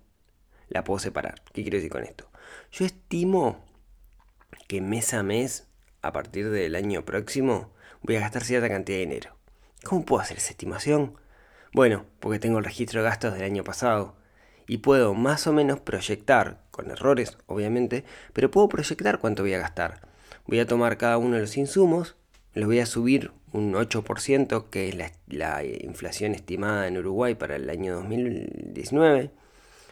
la 0.68 0.84
puedo 0.84 1.00
separar. 1.00 1.42
¿Qué 1.54 1.62
quiero 1.64 1.78
decir 1.78 1.92
con 1.92 2.04
esto? 2.04 2.30
Yo 2.72 2.86
estimo 2.86 3.66
que 4.68 4.82
mes 4.82 5.14
a 5.14 5.24
mes, 5.24 5.68
a 6.02 6.12
partir 6.14 6.50
del 6.50 6.76
año 6.76 7.06
próximo, 7.06 7.74
voy 8.02 8.16
a 8.16 8.22
gastar 8.22 8.44
cierta 8.44 8.70
cantidad 8.70 8.98
de 8.98 9.06
dinero. 9.06 9.36
¿Cómo 9.84 10.06
puedo 10.06 10.22
hacer 10.22 10.38
esa 10.38 10.52
estimación? 10.52 11.16
Bueno, 11.74 12.06
porque 12.20 12.40
tengo 12.40 12.58
el 12.58 12.66
registro 12.66 13.02
de 13.02 13.10
gastos 13.10 13.34
del 13.34 13.44
año 13.44 13.64
pasado 13.64 14.16
y 14.68 14.78
puedo 14.78 15.14
más 15.14 15.48
o 15.48 15.54
menos 15.54 15.80
proyectar, 15.80 16.62
con 16.72 16.92
errores 16.92 17.38
obviamente, 17.48 18.06
pero 18.34 18.52
puedo 18.52 18.70
proyectar 18.70 19.20
cuánto 19.20 19.44
voy 19.44 19.54
a 19.54 19.60
gastar. 19.60 20.02
Voy 20.48 20.60
a 20.60 20.68
tomar 20.68 20.98
cada 20.98 21.18
uno 21.18 21.36
de 21.36 21.42
los 21.42 21.58
insumos, 21.58 22.16
los 22.54 22.66
voy 22.66 22.80
a 22.80 22.86
subir 22.86 23.32
un 23.52 23.74
8%, 23.74 24.70
que 24.70 24.90
es 24.90 24.96
la, 24.96 25.12
la 25.28 25.64
inflación 25.64 26.34
estimada 26.34 26.88
en 26.88 26.98
Uruguay 26.98 27.36
para 27.36 27.56
el 27.56 27.70
año 27.70 27.96
2019 27.96 29.32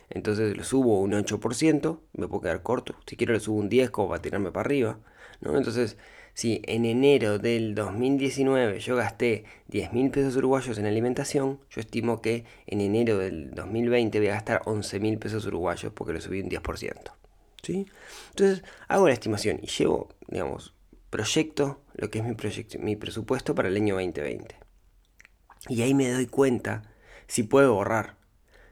entonces 0.10 0.56
lo 0.56 0.64
subo 0.64 1.02
un 1.02 1.12
8%, 1.12 2.00
me 2.14 2.28
puedo 2.28 2.42
quedar 2.42 2.64
corto. 2.64 2.96
Si 3.06 3.16
quiero 3.18 3.34
le 3.34 3.40
subo 3.40 3.58
un 3.58 3.70
10 3.70 3.90
como 3.92 4.10
para 4.10 4.22
tirarme 4.22 4.52
para 4.52 4.66
arriba. 4.66 5.00
¿no? 5.42 5.58
Entonces, 5.58 5.98
si 6.38 6.62
en 6.65 6.86
enero 6.86 7.39
del 7.39 7.74
2019 7.74 8.79
yo 8.79 8.96
gasté 8.96 9.46
10 9.70 9.91
mil 9.94 10.12
pesos 10.12 10.36
uruguayos 10.36 10.77
en 10.77 10.86
alimentación, 10.86 11.60
yo 11.72 11.82
estimo 11.82 12.22
que 12.22 12.46
en 12.67 12.79
enero 12.82 13.17
del 13.17 13.50
2020 13.56 14.20
voy 14.20 14.27
a 14.27 14.34
gastar 14.34 14.62
11 14.65 15.00
mil 15.00 15.17
pesos 15.17 15.48
uruguayos 15.48 15.91
porque 15.94 16.13
lo 16.13 16.22
subí 16.22 16.41
un 16.41 16.50
10%. 16.50 16.94
¿sí? 17.63 17.88
Entonces, 18.29 18.63
hago 18.88 19.08
la 19.08 19.13
estimación 19.13 19.60
y 19.63 19.65
llevo, 19.65 20.10
digamos, 20.27 20.75
proyecto 21.10 21.82
lo 21.96 22.12
que 22.12 22.20
es 22.20 22.25
mi, 22.25 22.36
proyecto, 22.36 22.77
mi 22.77 22.96
presupuesto 22.96 23.56
para 23.56 23.70
el 23.70 23.75
año 23.75 23.96
2020. 23.96 24.56
Y 25.70 25.82
ahí 25.82 25.96
me 25.96 26.12
doy 26.12 26.27
cuenta 26.27 26.84
si 27.25 27.41
puedo 27.41 27.74
ahorrar. 27.74 28.15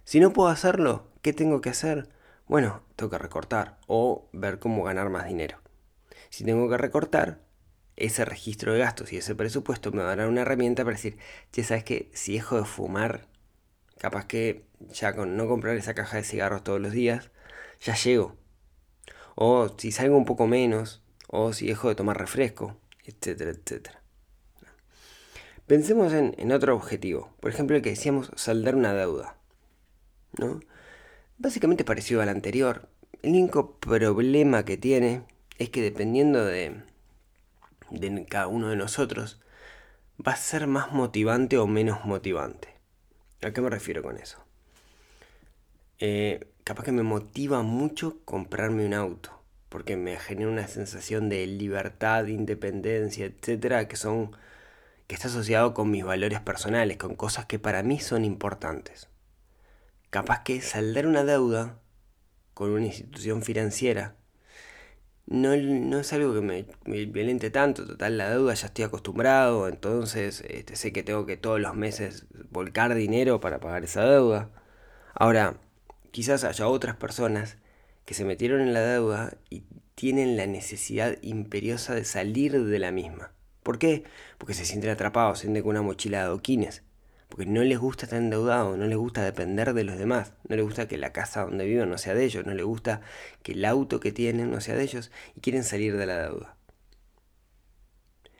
Si 0.04 0.20
no 0.20 0.34
puedo 0.34 0.50
hacerlo, 0.50 1.08
¿Qué 1.26 1.34
tengo 1.34 1.60
que 1.60 1.72
hacer? 1.72 2.08
Bueno, 2.46 2.84
tengo 2.96 3.10
que 3.10 3.18
recortar 3.18 3.80
o 3.88 4.30
ver 4.32 4.60
cómo 4.60 4.84
ganar 4.84 5.10
más 5.10 5.26
dinero. 5.26 5.58
Si 6.30 6.44
tengo 6.44 6.70
que 6.70 6.78
recortar, 6.78 7.40
ese 7.98 8.26
registro 8.26 8.74
de 8.74 8.80
gastos 8.80 9.14
y 9.14 9.18
ese 9.18 9.36
presupuesto 9.36 9.92
me 9.92 10.04
dará 10.04 10.28
una 10.28 10.42
herramienta 10.42 10.84
para 10.84 10.96
decir, 10.96 11.18
ya 11.54 11.64
sabes 11.64 11.84
que 11.84 12.10
si 12.14 12.34
dejo 12.34 12.58
de 12.58 12.66
fumar, 12.66 13.28
capaz 13.98 14.26
que 14.26 14.66
ya 14.90 15.16
con 15.16 15.38
no 15.38 15.48
comprar 15.48 15.76
esa 15.78 15.94
caja 15.94 16.18
de 16.18 16.24
cigarros 16.24 16.64
todos 16.64 16.82
los 16.82 16.92
días, 16.92 17.32
ya 17.82 17.96
llego. 17.96 18.36
O 19.36 19.70
si 19.78 19.92
salgo 19.92 20.18
un 20.18 20.26
poco 20.26 20.48
menos, 20.48 21.02
o 21.28 21.54
si 21.54 21.68
dejo 21.68 21.90
de 21.90 21.96
tomar 21.96 22.18
refresco, 22.18 22.78
etcétera, 23.06 23.52
etcétera. 23.52 24.02
Pensemos 25.68 26.14
en, 26.14 26.36
en 26.38 26.52
otro 26.52 26.76
objetivo, 26.76 27.34
por 27.40 27.52
ejemplo 27.52 27.76
el 27.76 27.82
que 27.82 27.90
decíamos 27.90 28.32
saldar 28.36 28.76
una 28.76 28.94
deuda. 28.94 29.38
¿no? 30.38 30.60
Básicamente 31.38 31.84
parecido 31.84 32.22
al 32.22 32.30
anterior. 32.30 32.90
El 33.22 33.32
único 33.32 33.78
problema 33.80 34.66
que 34.66 34.78
tiene 34.78 35.24
es 35.58 35.70
que 35.70 35.82
dependiendo 35.82 36.46
de, 36.46 36.84
de 37.90 38.26
cada 38.26 38.48
uno 38.48 38.70
de 38.70 38.76
nosotros, 38.76 39.42
va 40.26 40.34
a 40.34 40.38
ser 40.38 40.68
más 40.68 40.92
motivante 40.92 41.58
o 41.58 41.68
menos 41.68 42.06
motivante. 42.06 42.76
¿A 43.42 43.52
qué 43.52 43.62
me 43.62 43.70
refiero 43.70 44.02
con 44.02 44.18
eso? 44.18 44.44
Eh, 46.00 46.52
capaz 46.64 46.84
que 46.84 46.92
me 46.92 47.04
motiva 47.04 47.62
mucho 47.62 48.20
comprarme 48.26 48.86
un 48.86 48.94
auto, 48.94 49.32
porque 49.70 49.98
me 49.98 50.18
genera 50.18 50.50
una 50.50 50.68
sensación 50.68 51.30
de 51.30 51.46
libertad, 51.48 52.26
independencia, 52.28 53.26
etcétera, 53.26 53.88
que 53.88 53.96
son 53.96 54.36
que 55.08 55.16
está 55.16 55.28
asociado 55.28 55.74
con 55.76 55.92
mis 55.92 56.04
valores 56.04 56.40
personales, 56.40 56.98
con 56.98 57.16
cosas 57.16 57.46
que 57.46 57.60
para 57.60 57.84
mí 57.84 58.00
son 58.00 58.26
importantes 58.26 59.08
capaz 60.16 60.44
que 60.44 60.62
saldar 60.62 61.08
una 61.08 61.26
deuda 61.26 61.78
con 62.54 62.70
una 62.70 62.86
institución 62.86 63.42
financiera 63.42 64.16
no, 65.28 65.54
es 66.00 66.14
algo 66.14 66.34
que 66.34 66.42
me, 66.42 66.66
violente 67.06 67.50
tanto, 67.50 67.86
total 67.86 68.18
la 68.18 68.30
deuda 68.30 68.54
ya 68.54 68.68
estoy 68.68 68.86
acostumbrado, 68.86 69.68
entonces 69.68 70.44
este, 70.48 70.76
sé 70.76 70.94
que 70.94 71.04
tengo 71.04 71.26
que 71.26 71.38
todos 71.38 71.60
los 71.60 71.76
meses 71.76 72.26
volcar 72.52 72.94
dinero 72.96 73.40
para 73.40 73.60
pagar 73.60 73.84
esa 73.84 74.06
deuda. 74.06 74.50
Ahora, 75.16 75.58
quizás 76.12 76.44
haya 76.44 76.68
otras 76.68 76.96
personas 76.98 77.58
que 78.06 78.14
se 78.14 78.26
metieron 78.26 78.62
en 78.62 78.74
la 78.74 78.82
deuda 78.82 79.34
y 79.50 79.64
tienen 79.96 80.38
la 80.38 80.46
necesidad 80.48 81.18
imperiosa 81.22 81.96
de 81.96 82.06
salir 82.06 82.64
de 82.64 82.80
la 82.80 82.92
misma. 82.92 83.32
¿Por 83.64 83.80
qué? 83.80 84.04
Porque 84.38 84.54
se 84.54 84.66
sienten 84.66 84.92
atrapados, 84.92 85.40
sienten 85.40 85.64
con 85.64 85.72
una 85.72 85.82
mochila 85.82 86.20
de 86.20 86.24
adoquines 86.26 86.84
porque 87.30 87.46
no 87.46 87.64
les 87.64 87.80
gusta 87.80 88.06
estar 88.06 88.20
endeudado, 88.20 88.78
no 88.78 88.86
les 88.86 88.98
gusta 88.98 89.24
depender 89.24 89.74
de 89.74 89.84
los 89.84 89.98
demás, 89.98 90.34
no 90.48 90.56
les 90.56 90.66
gusta 90.66 90.88
que 90.88 90.98
la 90.98 91.12
casa 91.14 91.44
donde 91.46 91.66
viven 91.66 91.90
no 91.90 91.98
sea 91.98 92.14
de 92.14 92.26
ellos, 92.26 92.46
no 92.46 92.54
les 92.54 92.66
gusta 92.66 93.02
que 93.44 93.54
el 93.54 93.66
auto 93.66 94.00
que 94.00 94.12
tienen 94.12 94.52
no 94.52 94.62
sea 94.62 94.76
de 94.76 94.84
ellos 94.84 95.12
y 95.36 95.42
quieren 95.42 95.64
salir 95.64 95.98
de 95.98 96.06
la 96.06 96.22
deuda. 96.22 96.56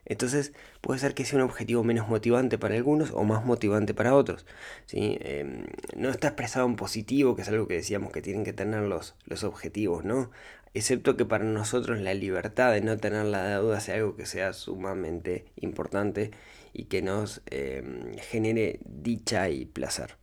Entonces 0.06 0.54
puede 0.82 1.00
ser 1.00 1.16
que 1.16 1.26
sea 1.26 1.40
un 1.40 1.46
objetivo 1.46 1.84
menos 1.84 2.08
motivante 2.08 2.58
para 2.58 2.76
algunos 2.76 3.12
o 3.12 3.24
más 3.24 3.44
motivante 3.44 3.94
para 3.94 4.16
otros. 4.16 4.46
¿sí? 4.86 5.18
Em, 5.22 5.66
no 5.96 6.10
está 6.10 6.28
expresado 6.28 6.68
en 6.68 6.76
positivo, 6.76 7.36
que 7.36 7.42
es 7.42 7.50
algo 7.50 7.68
que 7.68 7.76
decíamos 7.76 8.12
que 8.14 8.22
tienen 8.22 8.44
que 8.44 8.54
tener 8.54 8.84
los, 8.84 9.16
los 9.26 9.44
objetivos, 9.44 10.06
¿no? 10.06 10.32
Excepto 10.76 11.18
que 11.18 11.26
para 11.26 11.46
nosotros 11.46 12.00
la 12.02 12.14
libertad 12.14 12.72
de 12.74 12.82
no 12.82 12.98
tener 12.98 13.26
la 13.26 13.46
deuda 13.48 13.80
sea 13.80 13.96
algo 13.96 14.16
que 14.16 14.26
sea 14.26 14.54
sumamente 14.54 15.46
importante 15.56 16.32
y 16.76 16.86
que 16.86 17.02
nos 17.02 17.42
em, 17.48 18.18
genere 18.18 18.80
dicha 18.86 19.50
y 19.50 19.66
placer. 19.66 20.18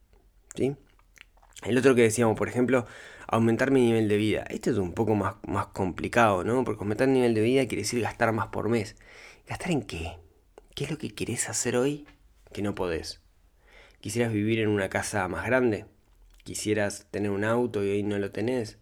¿sí? 0.55 0.77
El 1.65 1.79
otro 1.79 1.95
que 1.95 2.03
decíamos, 2.03 2.37
por 2.37 2.49
ejemplo, 2.49 2.87
aumentar 3.27 3.71
mi 3.71 3.81
nivel 3.81 4.09
de 4.09 4.19
vida. 4.19 4.45
Este 4.51 4.71
es 4.71 4.77
un 4.77 4.93
poco 4.93 5.15
más, 5.15 5.37
más 5.47 5.69
complicado, 5.69 6.45
¿no? 6.45 6.63
Porque 6.65 6.81
aumentar 6.81 7.09
el 7.09 7.15
nivel 7.15 7.35
de 7.35 7.41
vida 7.41 7.67
quiere 7.67 7.83
decir 7.83 8.03
gastar 8.03 8.33
más 8.33 8.49
por 8.49 8.69
mes. 8.69 8.97
¿Gastar 9.49 9.71
en 9.71 9.83
qué? 9.83 10.19
¿Qué 10.75 10.85
es 10.85 10.91
lo 10.91 10.99
que 10.99 11.15
querés 11.15 11.49
hacer 11.49 11.77
hoy 11.77 12.07
que 12.53 12.61
no 12.61 12.75
podés? 12.75 13.21
¿Quisieras 14.01 14.33
vivir 14.33 14.61
en 14.61 14.69
una 14.69 14.91
casa 14.91 15.27
más 15.29 15.47
grande? 15.47 15.87
¿Quisieras 16.45 17.07
tener 17.11 17.31
un 17.31 17.45
auto 17.45 17.83
y 17.83 17.91
hoy 17.91 18.03
no 18.03 18.19
lo 18.19 18.31
tenés? 18.31 18.79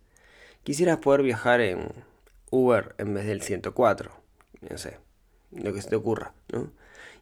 ¿Quisieras 0.64 0.98
poder 0.98 1.22
viajar 1.22 1.60
en 1.60 1.92
Uber 2.50 2.96
en 2.98 3.14
vez 3.14 3.26
del 3.26 3.42
104? 3.42 4.10
No 4.68 4.78
sé, 4.78 4.98
lo 5.52 5.72
que 5.72 5.82
se 5.82 5.90
te 5.90 5.96
ocurra, 5.96 6.34
¿no? 6.52 6.72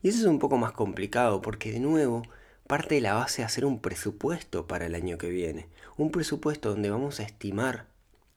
Y 0.02 0.08
eso 0.08 0.18
es 0.18 0.26
un 0.26 0.38
poco 0.38 0.56
más 0.56 0.72
complicado 0.72 1.42
porque 1.42 1.72
de 1.72 1.80
nuevo 1.80 2.22
parte 2.66 2.96
de 2.96 3.00
la 3.00 3.14
base 3.14 3.42
de 3.42 3.46
hacer 3.46 3.64
un 3.64 3.80
presupuesto 3.80 4.66
para 4.66 4.86
el 4.86 4.94
año 4.94 5.18
que 5.18 5.28
viene. 5.30 5.68
Un 5.96 6.10
presupuesto 6.10 6.70
donde 6.70 6.90
vamos 6.90 7.18
a 7.18 7.24
estimar 7.24 7.86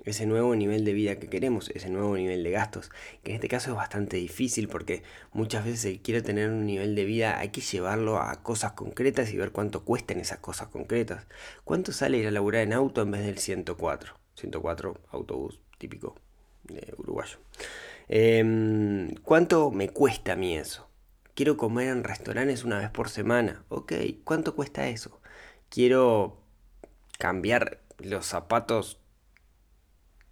ese 0.04 0.26
nuevo 0.26 0.56
nivel 0.56 0.84
de 0.84 0.94
vida 0.94 1.20
que 1.20 1.30
queremos, 1.30 1.70
ese 1.70 1.90
nuevo 1.90 2.16
nivel 2.18 2.44
de 2.44 2.52
gastos, 2.52 2.90
que 3.24 3.32
en 3.32 3.36
este 3.36 3.48
caso 3.48 3.72
es 3.72 3.76
bastante 3.76 4.18
difícil 4.18 4.68
porque 4.68 5.04
muchas 5.32 5.64
veces 5.64 5.82
si 5.82 6.00
quiere 6.00 6.22
tener 6.22 6.50
un 6.50 6.66
nivel 6.66 6.96
de 6.96 7.06
vida 7.06 7.40
hay 7.40 7.50
que 7.50 7.62
llevarlo 7.62 8.18
a 8.18 8.42
cosas 8.42 8.72
concretas 8.72 9.32
y 9.32 9.38
ver 9.38 9.52
cuánto 9.52 9.84
cuestan 9.86 10.20
esas 10.20 10.40
cosas 10.40 10.70
concretas. 10.70 11.28
¿Cuánto 11.64 11.92
sale 11.92 12.18
ir 12.18 12.28
a 12.28 12.32
laburar 12.32 12.64
en 12.64 12.74
auto 12.74 13.02
en 13.02 13.12
vez 13.12 13.24
del 13.24 13.38
104? 13.38 14.16
104 14.36 14.98
autobús 15.12 15.60
típico 15.78 16.16
de 16.64 16.94
uruguayo. 16.98 17.38
Em, 18.08 19.14
¿Cuánto 19.24 19.72
me 19.72 19.90
cuesta 19.90 20.34
a 20.34 20.36
mí 20.36 20.58
eso? 20.58 20.91
Quiero 21.36 21.58
comer 21.58 21.90
en 21.90 22.04
restaurantes 22.04 22.64
una 22.64 22.80
vez 22.80 22.90
por 22.90 23.10
semana. 23.10 23.64
Ok, 23.70 23.94
¿cuánto 24.24 24.56
cuesta 24.56 24.88
eso? 24.88 25.22
Quiero 25.70 26.38
cambiar 27.18 27.82
los 28.00 28.26
zapatos 28.26 29.02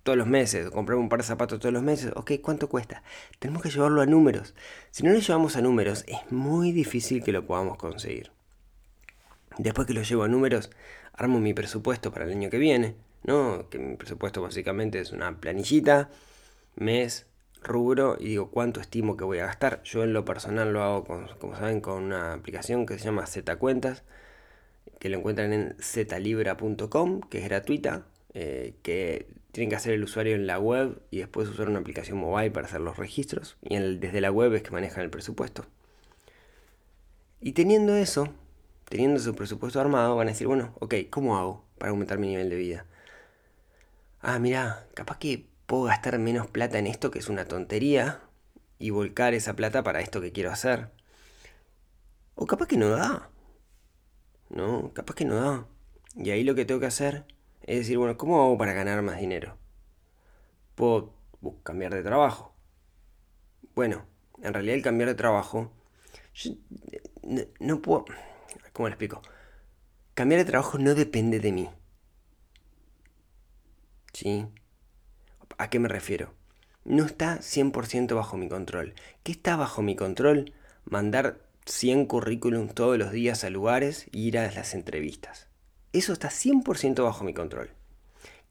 todos 0.03 0.17
los 0.17 0.27
meses, 0.27 0.69
comprar 0.71 0.97
un 0.97 1.09
par 1.09 1.19
de 1.19 1.25
zapatos 1.25 1.59
todos 1.59 1.71
los 1.71 1.83
meses, 1.83 2.11
ok, 2.15 2.31
¿cuánto 2.41 2.67
cuesta? 2.67 3.03
Tenemos 3.37 3.61
que 3.61 3.69
llevarlo 3.69 4.01
a 4.01 4.05
números. 4.05 4.55
Si 4.91 5.03
no 5.03 5.11
lo 5.11 5.19
llevamos 5.19 5.55
a 5.55 5.61
números, 5.61 6.03
es 6.07 6.31
muy 6.31 6.71
difícil 6.71 7.23
que 7.23 7.31
lo 7.31 7.45
podamos 7.45 7.77
conseguir. 7.77 8.31
Después 9.57 9.85
que 9.87 9.93
lo 9.93 10.01
llevo 10.01 10.23
a 10.23 10.27
números, 10.27 10.71
armo 11.13 11.39
mi 11.39 11.53
presupuesto 11.53 12.11
para 12.11 12.25
el 12.25 12.31
año 12.31 12.49
que 12.49 12.57
viene, 12.57 12.95
¿no? 13.23 13.69
Que 13.69 13.77
mi 13.77 13.97
presupuesto 13.97 14.41
básicamente 14.41 14.99
es 14.99 15.11
una 15.11 15.39
planillita, 15.39 16.09
mes, 16.75 17.27
rubro 17.61 18.17
y 18.19 18.29
digo 18.29 18.49
cuánto 18.51 18.79
estimo 18.79 19.17
que 19.17 19.23
voy 19.23 19.39
a 19.39 19.45
gastar. 19.45 19.81
Yo 19.83 20.03
en 20.03 20.13
lo 20.13 20.25
personal 20.25 20.73
lo 20.73 20.83
hago, 20.83 21.03
como 21.39 21.55
saben, 21.55 21.81
con 21.81 22.03
una 22.03 22.33
aplicación 22.33 22.85
que 22.85 22.97
se 22.97 23.05
llama 23.05 23.25
Z 23.25 23.55
Cuentas, 23.57 24.03
que 24.99 25.09
lo 25.09 25.17
encuentran 25.17 25.53
en 25.53 25.75
zlibra.com, 25.81 27.21
que 27.21 27.39
es 27.39 27.45
gratuita, 27.45 28.05
eh, 28.33 28.75
que 28.83 29.27
tienen 29.51 29.69
que 29.69 29.75
hacer 29.75 29.93
el 29.93 30.03
usuario 30.03 30.35
en 30.35 30.47
la 30.47 30.59
web 30.59 31.01
y 31.11 31.19
después 31.19 31.49
usar 31.49 31.69
una 31.69 31.79
aplicación 31.79 32.17
mobile 32.17 32.51
para 32.51 32.67
hacer 32.67 32.81
los 32.81 32.97
registros. 32.97 33.57
Y 33.61 33.77
desde 33.77 34.21
la 34.21 34.31
web 34.31 34.53
es 34.53 34.63
que 34.63 34.71
manejan 34.71 35.03
el 35.03 35.09
presupuesto. 35.09 35.65
Y 37.41 37.53
teniendo 37.53 37.95
eso, 37.95 38.29
teniendo 38.89 39.19
su 39.19 39.35
presupuesto 39.35 39.79
armado, 39.79 40.15
van 40.15 40.27
a 40.27 40.31
decir, 40.31 40.47
bueno, 40.47 40.73
ok, 40.79 40.95
¿cómo 41.09 41.37
hago 41.37 41.63
para 41.77 41.91
aumentar 41.91 42.19
mi 42.19 42.27
nivel 42.27 42.49
de 42.49 42.55
vida? 42.57 42.85
Ah, 44.21 44.39
mira, 44.39 44.85
capaz 44.93 45.17
que 45.17 45.45
puedo 45.69 45.83
gastar 45.83 46.17
menos 46.17 46.47
plata 46.47 46.79
en 46.79 46.87
esto 46.87 47.11
que 47.11 47.19
es 47.19 47.29
una 47.29 47.45
tontería 47.45 48.21
y 48.79 48.89
volcar 48.89 49.35
esa 49.35 49.55
plata 49.55 49.83
para 49.83 50.01
esto 50.01 50.19
que 50.19 50.31
quiero 50.31 50.51
hacer. 50.51 50.89
O 52.33 52.47
capaz 52.47 52.65
que 52.65 52.75
no 52.75 52.89
da. 52.89 53.29
No, 54.49 54.91
capaz 54.95 55.13
que 55.13 55.25
no 55.25 55.35
da. 55.35 55.67
Y 56.15 56.31
ahí 56.31 56.43
lo 56.43 56.55
que 56.55 56.65
tengo 56.65 56.79
que 56.79 56.87
hacer 56.87 57.27
es 57.61 57.77
decir, 57.77 57.99
bueno, 57.99 58.17
¿cómo 58.17 58.41
hago 58.41 58.57
para 58.57 58.73
ganar 58.73 59.03
más 59.03 59.19
dinero? 59.19 59.59
Puedo 60.73 61.13
cambiar 61.61 61.93
de 61.93 62.01
trabajo. 62.01 62.55
Bueno, 63.75 64.07
en 64.41 64.55
realidad 64.55 64.75
el 64.75 64.81
cambiar 64.81 65.09
de 65.09 65.15
trabajo, 65.15 65.71
no, 67.21 67.43
no 67.59 67.79
puedo... 67.79 68.05
¿Cómo 68.73 68.87
lo 68.87 68.93
explico? 68.93 69.21
Cambiar 70.15 70.39
de 70.39 70.45
trabajo 70.45 70.79
no 70.79 70.95
depende 70.95 71.39
de 71.39 71.51
mí. 71.51 71.69
¿Sí? 74.13 74.47
¿A 75.59 75.69
qué 75.69 75.77
me 75.77 75.89
refiero? 75.89 76.31
No 76.85 77.03
está 77.03 77.39
100% 77.39 78.15
bajo 78.15 78.37
mi 78.37 78.47
control. 78.47 78.93
¿Qué 79.23 79.33
está 79.33 79.57
bajo 79.57 79.81
mi 79.81 79.97
control? 79.97 80.53
Mandar 80.85 81.41
100 81.65 82.05
currículums 82.05 82.73
todos 82.73 82.97
los 82.97 83.11
días 83.11 83.43
a 83.43 83.49
lugares 83.49 84.05
e 84.13 84.19
ir 84.19 84.37
a 84.37 84.49
las 84.49 84.73
entrevistas. 84.73 85.49
Eso 85.91 86.13
está 86.13 86.29
100% 86.29 87.03
bajo 87.03 87.25
mi 87.25 87.33
control. 87.33 87.71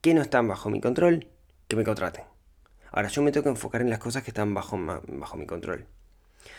¿Qué 0.01 0.13
no 0.13 0.21
están 0.21 0.47
bajo 0.47 0.69
mi 0.69 0.81
control? 0.81 1.25
Que 1.67 1.75
me 1.75 1.83
contraten. 1.83 2.25
Ahora 2.91 3.07
yo 3.07 3.23
me 3.23 3.31
tengo 3.31 3.45
que 3.45 3.49
enfocar 3.49 3.81
en 3.81 3.89
las 3.89 3.97
cosas 3.97 4.21
que 4.21 4.29
están 4.29 4.53
bajo, 4.53 4.77
bajo 5.07 5.35
mi 5.35 5.47
control. 5.47 5.87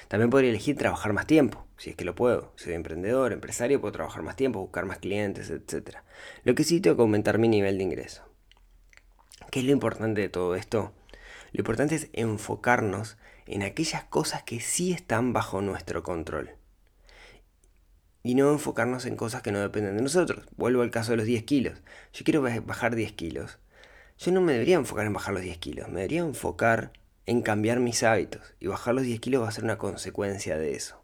También 0.08 0.30
podría 0.30 0.50
elegir 0.50 0.76
trabajar 0.76 1.12
más 1.12 1.28
tiempo, 1.28 1.64
si 1.76 1.90
es 1.90 1.96
que 1.96 2.04
lo 2.04 2.16
puedo. 2.16 2.54
Soy 2.56 2.72
emprendedor, 2.72 3.32
empresario, 3.32 3.80
puedo 3.80 3.92
trabajar 3.92 4.24
más 4.24 4.34
tiempo, 4.34 4.58
buscar 4.58 4.84
más 4.84 4.98
clientes, 4.98 5.48
etc. 5.48 5.98
Lo 6.42 6.56
que 6.56 6.64
sí 6.64 6.80
tengo 6.80 6.96
que 6.96 7.02
aumentar 7.02 7.38
mi 7.38 7.46
nivel 7.46 7.78
de 7.78 7.84
ingreso. 7.84 8.29
¿Qué 9.50 9.58
es 9.60 9.66
lo 9.66 9.72
importante 9.72 10.20
de 10.20 10.28
todo 10.28 10.54
esto? 10.54 10.92
Lo 11.52 11.62
importante 11.62 11.96
es 11.96 12.08
enfocarnos 12.12 13.18
en 13.46 13.64
aquellas 13.64 14.04
cosas 14.04 14.44
que 14.44 14.60
sí 14.60 14.92
están 14.92 15.32
bajo 15.32 15.60
nuestro 15.60 16.04
control. 16.04 16.50
Y 18.22 18.36
no 18.36 18.52
enfocarnos 18.52 19.06
en 19.06 19.16
cosas 19.16 19.42
que 19.42 19.50
no 19.50 19.58
dependen 19.58 19.96
de 19.96 20.02
nosotros. 20.02 20.46
Vuelvo 20.56 20.82
al 20.82 20.92
caso 20.92 21.10
de 21.10 21.16
los 21.16 21.26
10 21.26 21.42
kilos. 21.44 21.82
Yo 22.12 22.24
quiero 22.24 22.42
bajar 22.42 22.94
10 22.94 23.12
kilos. 23.12 23.58
Yo 24.18 24.30
no 24.30 24.40
me 24.40 24.52
debería 24.52 24.76
enfocar 24.76 25.06
en 25.06 25.14
bajar 25.14 25.34
los 25.34 25.42
10 25.42 25.58
kilos. 25.58 25.88
Me 25.88 25.96
debería 25.96 26.20
enfocar 26.20 26.92
en 27.26 27.42
cambiar 27.42 27.80
mis 27.80 28.04
hábitos. 28.04 28.54
Y 28.60 28.68
bajar 28.68 28.94
los 28.94 29.02
10 29.02 29.18
kilos 29.18 29.42
va 29.42 29.48
a 29.48 29.52
ser 29.52 29.64
una 29.64 29.78
consecuencia 29.78 30.58
de 30.58 30.74
eso. 30.76 31.02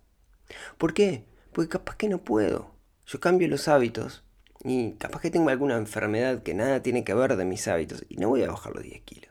¿Por 0.78 0.94
qué? 0.94 1.24
Porque 1.52 1.70
capaz 1.70 1.96
que 1.96 2.08
no 2.08 2.22
puedo. 2.22 2.76
Yo 3.06 3.18
cambio 3.18 3.48
los 3.48 3.66
hábitos 3.66 4.22
y 4.66 4.94
capaz 4.94 5.20
que 5.20 5.30
tengo 5.30 5.48
alguna 5.50 5.76
enfermedad 5.76 6.42
que 6.42 6.52
nada 6.52 6.82
tiene 6.82 7.04
que 7.04 7.14
ver 7.14 7.36
de 7.36 7.44
mis 7.44 7.68
hábitos 7.68 8.04
y 8.08 8.16
no 8.16 8.28
voy 8.28 8.42
a 8.42 8.50
bajar 8.50 8.74
los 8.74 8.82
10 8.82 9.00
kilos. 9.02 9.30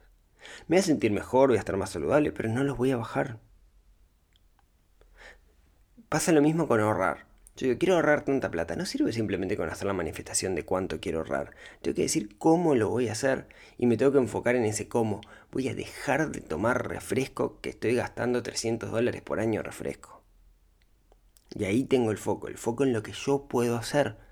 Me 0.68 0.78
voy 0.78 0.80
a 0.80 0.84
sentir 0.84 1.12
mejor, 1.12 1.50
voy 1.50 1.58
a 1.58 1.60
estar 1.60 1.76
más 1.76 1.90
saludable, 1.90 2.32
pero 2.32 2.48
no 2.50 2.64
los 2.64 2.78
voy 2.78 2.92
a 2.92 2.98
bajar. 2.98 3.40
Pasa 6.08 6.32
lo 6.32 6.42
mismo 6.42 6.70
con 6.70 6.80
ahorrar. 6.80 7.26
Yo 7.58 7.68
digo, 7.68 7.80
quiero 7.80 7.96
ahorrar 7.96 8.24
tanta 8.24 8.50
plata. 8.50 8.78
No 8.78 8.86
sirve 8.86 9.12
simplemente 9.12 9.58
con 9.58 9.70
hacer 9.70 9.88
la 9.88 9.94
manifestación 9.94 10.56
de 10.56 10.64
cuánto 10.64 11.02
quiero 11.02 11.20
ahorrar. 11.20 11.52
Tengo 11.82 11.96
que 11.96 12.04
decir 12.04 12.38
cómo 12.38 12.76
lo 12.76 12.90
voy 12.90 13.10
a 13.10 13.14
hacer 13.14 13.48
y 13.78 13.88
me 13.88 13.98
tengo 13.98 14.14
que 14.14 14.20
enfocar 14.20 14.56
en 14.56 14.64
ese 14.64 14.88
cómo. 14.88 15.20
Voy 15.52 15.68
a 15.68 15.76
dejar 15.76 16.32
de 16.32 16.40
tomar 16.40 16.88
refresco 16.88 17.60
que 17.60 17.70
estoy 17.70 17.96
gastando 17.96 18.42
300 18.42 18.90
dólares 18.90 19.22
por 19.22 19.42
año 19.42 19.62
refresco. 19.62 20.22
Y 21.54 21.66
ahí 21.66 21.84
tengo 21.84 22.12
el 22.12 22.18
foco, 22.18 22.48
el 22.48 22.58
foco 22.58 22.86
en 22.86 22.94
lo 22.94 23.04
que 23.04 23.12
yo 23.12 23.48
puedo 23.50 23.76
hacer. 23.76 24.25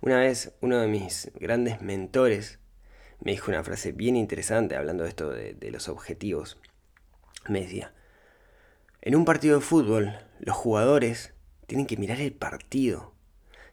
Una 0.00 0.18
vez 0.18 0.54
uno 0.60 0.80
de 0.80 0.88
mis 0.88 1.30
grandes 1.38 1.80
mentores 1.80 2.58
me 3.20 3.32
dijo 3.32 3.50
una 3.50 3.62
frase 3.62 3.92
bien 3.92 4.16
interesante 4.16 4.76
hablando 4.76 5.04
de 5.04 5.10
esto 5.10 5.30
de, 5.30 5.54
de 5.54 5.70
los 5.70 5.88
objetivos. 5.88 6.58
Me 7.48 7.60
decía, 7.60 7.92
en 9.02 9.14
un 9.14 9.24
partido 9.24 9.56
de 9.56 9.64
fútbol 9.64 10.18
los 10.40 10.56
jugadores 10.56 11.34
tienen 11.66 11.86
que 11.86 11.96
mirar 11.96 12.20
el 12.20 12.32
partido. 12.32 13.14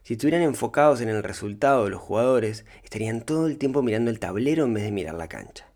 Si 0.02 0.14
estuvieran 0.14 0.42
enfocados 0.42 1.00
en 1.00 1.08
el 1.08 1.22
resultado 1.22 1.84
de 1.84 1.90
los 1.90 2.00
jugadores, 2.00 2.66
estarían 2.82 3.22
todo 3.22 3.46
el 3.46 3.58
tiempo 3.58 3.82
mirando 3.82 4.10
el 4.10 4.20
tablero 4.20 4.64
en 4.64 4.74
vez 4.74 4.84
de 4.84 4.92
mirar 4.92 5.14
la 5.14 5.28
cancha. 5.28 5.72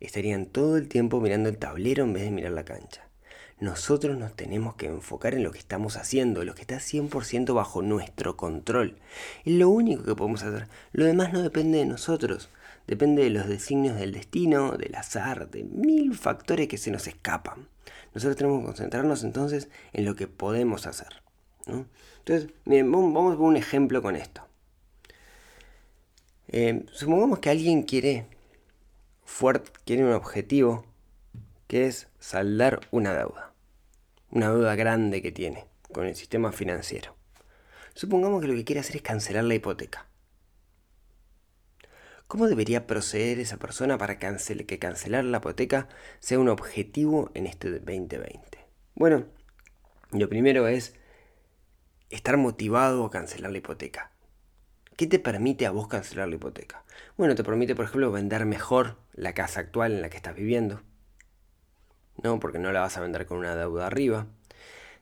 Estarían 0.00 0.46
todo 0.46 0.76
el 0.76 0.88
tiempo 0.88 1.20
mirando 1.20 1.48
el 1.48 1.58
tablero 1.58 2.04
en 2.04 2.12
vez 2.12 2.24
de 2.24 2.30
mirar 2.30 2.52
la 2.52 2.64
cancha 2.64 3.03
nosotros 3.64 4.18
nos 4.18 4.36
tenemos 4.36 4.76
que 4.76 4.86
enfocar 4.86 5.34
en 5.34 5.42
lo 5.42 5.50
que 5.50 5.58
estamos 5.58 5.96
haciendo, 5.96 6.44
lo 6.44 6.54
que 6.54 6.60
está 6.60 6.76
100% 6.76 7.54
bajo 7.54 7.82
nuestro 7.82 8.36
control. 8.36 8.98
Es 9.44 9.54
lo 9.54 9.70
único 9.70 10.04
que 10.04 10.14
podemos 10.14 10.42
hacer. 10.42 10.68
Lo 10.92 11.06
demás 11.06 11.32
no 11.32 11.42
depende 11.42 11.78
de 11.78 11.86
nosotros. 11.86 12.50
Depende 12.86 13.24
de 13.24 13.30
los 13.30 13.48
designios 13.48 13.96
del 13.96 14.12
destino, 14.12 14.72
del 14.76 14.94
azar, 14.94 15.50
de 15.50 15.64
mil 15.64 16.14
factores 16.14 16.68
que 16.68 16.76
se 16.76 16.90
nos 16.90 17.06
escapan. 17.06 17.66
Nosotros 18.14 18.36
tenemos 18.36 18.60
que 18.60 18.66
concentrarnos 18.66 19.24
entonces 19.24 19.68
en 19.94 20.04
lo 20.04 20.14
que 20.14 20.28
podemos 20.28 20.86
hacer. 20.86 21.22
Entonces, 21.66 22.50
miren, 22.66 22.92
vamos 22.92 23.34
a 23.34 23.38
un 23.38 23.56
ejemplo 23.56 24.02
con 24.02 24.14
esto. 24.14 24.46
Eh, 26.48 26.84
supongamos 26.92 27.38
que 27.38 27.48
alguien 27.48 27.82
quiere, 27.82 28.26
quiere 29.86 30.04
un 30.04 30.12
objetivo 30.12 30.84
que 31.66 31.86
es 31.86 32.08
saldar 32.18 32.80
una 32.90 33.14
deuda 33.14 33.53
una 34.34 34.50
deuda 34.50 34.74
grande 34.74 35.22
que 35.22 35.30
tiene 35.30 35.64
con 35.92 36.06
el 36.06 36.16
sistema 36.16 36.50
financiero. 36.50 37.16
Supongamos 37.94 38.42
que 38.42 38.48
lo 38.48 38.54
que 38.54 38.64
quiere 38.64 38.80
hacer 38.80 38.96
es 38.96 39.02
cancelar 39.02 39.44
la 39.44 39.54
hipoteca. 39.54 40.08
¿Cómo 42.26 42.48
debería 42.48 42.88
proceder 42.88 43.38
esa 43.38 43.58
persona 43.58 43.96
para 43.96 44.18
que 44.18 44.78
cancelar 44.80 45.24
la 45.24 45.38
hipoteca 45.38 45.88
sea 46.18 46.40
un 46.40 46.48
objetivo 46.48 47.30
en 47.34 47.46
este 47.46 47.70
2020? 47.70 48.58
Bueno, 48.96 49.26
lo 50.10 50.28
primero 50.28 50.66
es 50.66 50.94
estar 52.10 52.36
motivado 52.36 53.04
a 53.04 53.10
cancelar 53.10 53.52
la 53.52 53.58
hipoteca. 53.58 54.10
¿Qué 54.96 55.06
te 55.06 55.20
permite 55.20 55.66
a 55.66 55.70
vos 55.70 55.86
cancelar 55.86 56.28
la 56.28 56.34
hipoteca? 56.34 56.84
Bueno, 57.16 57.36
te 57.36 57.44
permite, 57.44 57.76
por 57.76 57.84
ejemplo, 57.84 58.10
vender 58.10 58.46
mejor 58.46 58.96
la 59.12 59.32
casa 59.32 59.60
actual 59.60 59.92
en 59.92 60.02
la 60.02 60.10
que 60.10 60.16
estás 60.16 60.34
viviendo 60.34 60.82
¿no? 62.22 62.40
Porque 62.40 62.58
no 62.58 62.72
la 62.72 62.80
vas 62.80 62.96
a 62.96 63.00
vender 63.00 63.26
con 63.26 63.38
una 63.38 63.56
deuda 63.56 63.86
arriba. 63.86 64.26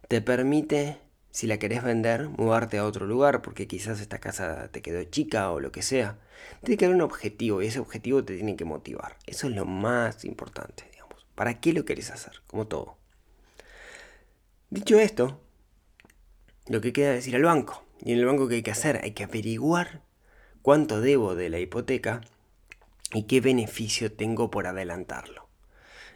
Te 0.09 0.20
permite, 0.20 0.98
si 1.31 1.46
la 1.46 1.59
querés 1.59 1.83
vender, 1.83 2.29
mudarte 2.29 2.79
a 2.79 2.85
otro 2.85 3.07
lugar 3.07 3.42
porque 3.42 3.66
quizás 3.66 4.01
esta 4.01 4.18
casa 4.18 4.68
te 4.68 4.83
quedó 4.83 5.03
chica 5.05 5.51
o 5.51 5.61
lo 5.61 5.72
que 5.72 5.83
sea. 5.83 6.18
Tiene 6.62 6.77
que 6.77 6.85
haber 6.87 6.96
un 6.96 7.03
objetivo 7.03 7.62
y 7.62 7.66
ese 7.66 7.79
objetivo 7.79 8.25
te 8.25 8.35
tiene 8.35 8.57
que 8.57 8.64
motivar. 8.64 9.16
Eso 9.27 9.48
es 9.48 9.55
lo 9.55 9.64
más 9.64 10.25
importante, 10.25 10.85
digamos. 10.92 11.27
¿Para 11.35 11.61
qué 11.61 11.72
lo 11.72 11.85
querés 11.85 12.11
hacer? 12.11 12.42
Como 12.46 12.66
todo. 12.66 12.98
Dicho 14.70 14.98
esto, 14.98 15.40
lo 16.66 16.81
que 16.81 16.92
queda 16.92 17.14
es 17.14 17.27
ir 17.29 17.37
al 17.37 17.44
banco. 17.44 17.85
Y 18.01 18.12
en 18.12 18.18
el 18.18 18.27
banco, 18.27 18.48
¿qué 18.48 18.57
hay 18.57 18.62
que 18.62 18.70
hacer? 18.70 19.01
Hay 19.03 19.12
que 19.12 19.25
averiguar 19.25 20.03
cuánto 20.62 21.01
debo 21.01 21.35
de 21.35 21.51
la 21.51 21.59
hipoteca 21.59 22.22
y 23.12 23.25
qué 23.25 23.40
beneficio 23.40 24.12
tengo 24.12 24.51
por 24.51 24.66
adelantarlo. 24.66 25.48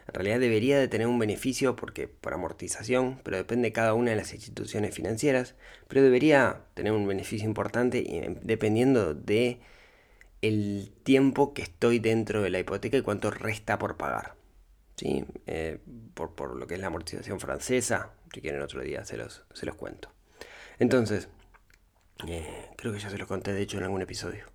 En 0.07 0.13
realidad 0.13 0.39
debería 0.39 0.79
de 0.79 0.87
tener 0.87 1.07
un 1.07 1.19
beneficio 1.19 1.75
porque 1.75 2.07
por 2.07 2.33
amortización, 2.33 3.19
pero 3.23 3.37
depende 3.37 3.69
de 3.69 3.73
cada 3.73 3.93
una 3.93 4.11
de 4.11 4.17
las 4.17 4.33
instituciones 4.33 4.95
financieras, 4.95 5.55
pero 5.87 6.01
debería 6.01 6.61
tener 6.75 6.93
un 6.93 7.07
beneficio 7.07 7.47
importante 7.47 8.25
em, 8.25 8.35
dependiendo 8.41 9.13
de 9.13 9.59
el 10.41 10.93
tiempo 11.03 11.53
que 11.53 11.63
estoy 11.63 11.99
dentro 11.99 12.41
de 12.41 12.49
la 12.49 12.59
hipoteca 12.59 12.97
y 12.97 13.01
cuánto 13.01 13.31
resta 13.31 13.77
por 13.77 13.97
pagar. 13.97 14.35
¿Sí? 14.95 15.25
Eh, 15.45 15.79
por, 16.13 16.55
lo 16.55 16.65
que 16.67 16.75
es 16.75 16.79
la 16.79 16.87
amortización 16.87 17.39
francesa, 17.39 18.13
si 18.33 18.41
quieren 18.41 18.61
otro 18.61 18.81
día 18.81 19.05
se 19.05 19.17
los, 19.17 19.43
se 19.53 19.65
los 19.65 19.75
cuento. 19.75 20.09
Entonces, 20.79 21.27
eh, 22.27 22.69
creo 22.77 22.93
que 22.93 22.99
ya 22.99 23.09
se 23.09 23.17
los 23.17 23.27
conté 23.27 23.53
de 23.53 23.61
hecho 23.61 23.77
en 23.77 23.83
algún 23.83 24.01
episodio. 24.01 24.45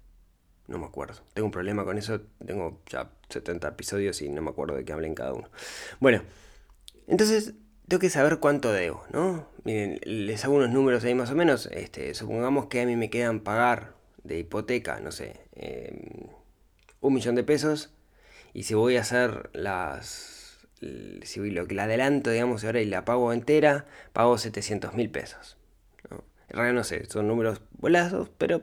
No 0.72 0.78
me 0.78 0.86
acuerdo. 0.86 1.22
Tengo 1.34 1.46
un 1.46 1.52
problema 1.52 1.84
con 1.84 1.98
eso, 1.98 2.20
tengo 2.44 2.80
ya 2.86 3.10
70 3.28 3.68
episodios 3.68 4.20
y 4.22 4.28
no 4.28 4.42
me 4.42 4.50
acuerdo 4.50 4.74
de 4.74 4.84
qué 4.84 4.92
hablé 4.92 5.06
en 5.06 5.14
cada 5.14 5.32
uno. 5.32 5.48
Bueno, 6.00 6.22
entonces 7.06 7.54
tengo 7.86 8.00
que 8.00 8.10
saber 8.10 8.38
cuánto 8.38 8.72
debo, 8.72 9.04
¿no? 9.12 9.48
Miren, 9.64 10.00
les 10.04 10.44
hago 10.44 10.54
unos 10.54 10.70
números 10.70 11.04
ahí 11.04 11.14
más 11.14 11.30
o 11.30 11.34
menos. 11.34 11.66
Este, 11.66 12.14
supongamos 12.14 12.66
que 12.66 12.80
a 12.80 12.86
mí 12.86 12.96
me 12.96 13.10
quedan 13.10 13.40
pagar 13.40 13.94
de 14.24 14.38
hipoteca, 14.38 15.00
no 15.00 15.12
sé, 15.12 15.40
em, 15.54 16.28
un 17.00 17.14
millón 17.14 17.34
de 17.34 17.44
pesos. 17.44 17.92
Y 18.54 18.64
si 18.64 18.74
voy 18.74 18.96
a 18.96 19.02
hacer 19.02 19.50
las. 19.52 20.58
Si 21.22 21.50
lo 21.50 21.66
que 21.68 21.74
la 21.74 21.84
adelanto, 21.84 22.30
digamos, 22.30 22.64
ahora 22.64 22.80
y 22.80 22.86
la 22.86 23.04
pago 23.04 23.32
entera, 23.32 23.86
pago 24.12 24.36
700 24.36 24.94
mil 24.94 25.10
pesos. 25.10 25.56
¿no? 26.10 26.24
En 26.48 26.56
realidad 26.56 26.74
no 26.74 26.84
sé, 26.84 27.04
son 27.06 27.28
números 27.28 27.62
volazos, 27.78 28.30
pero 28.36 28.62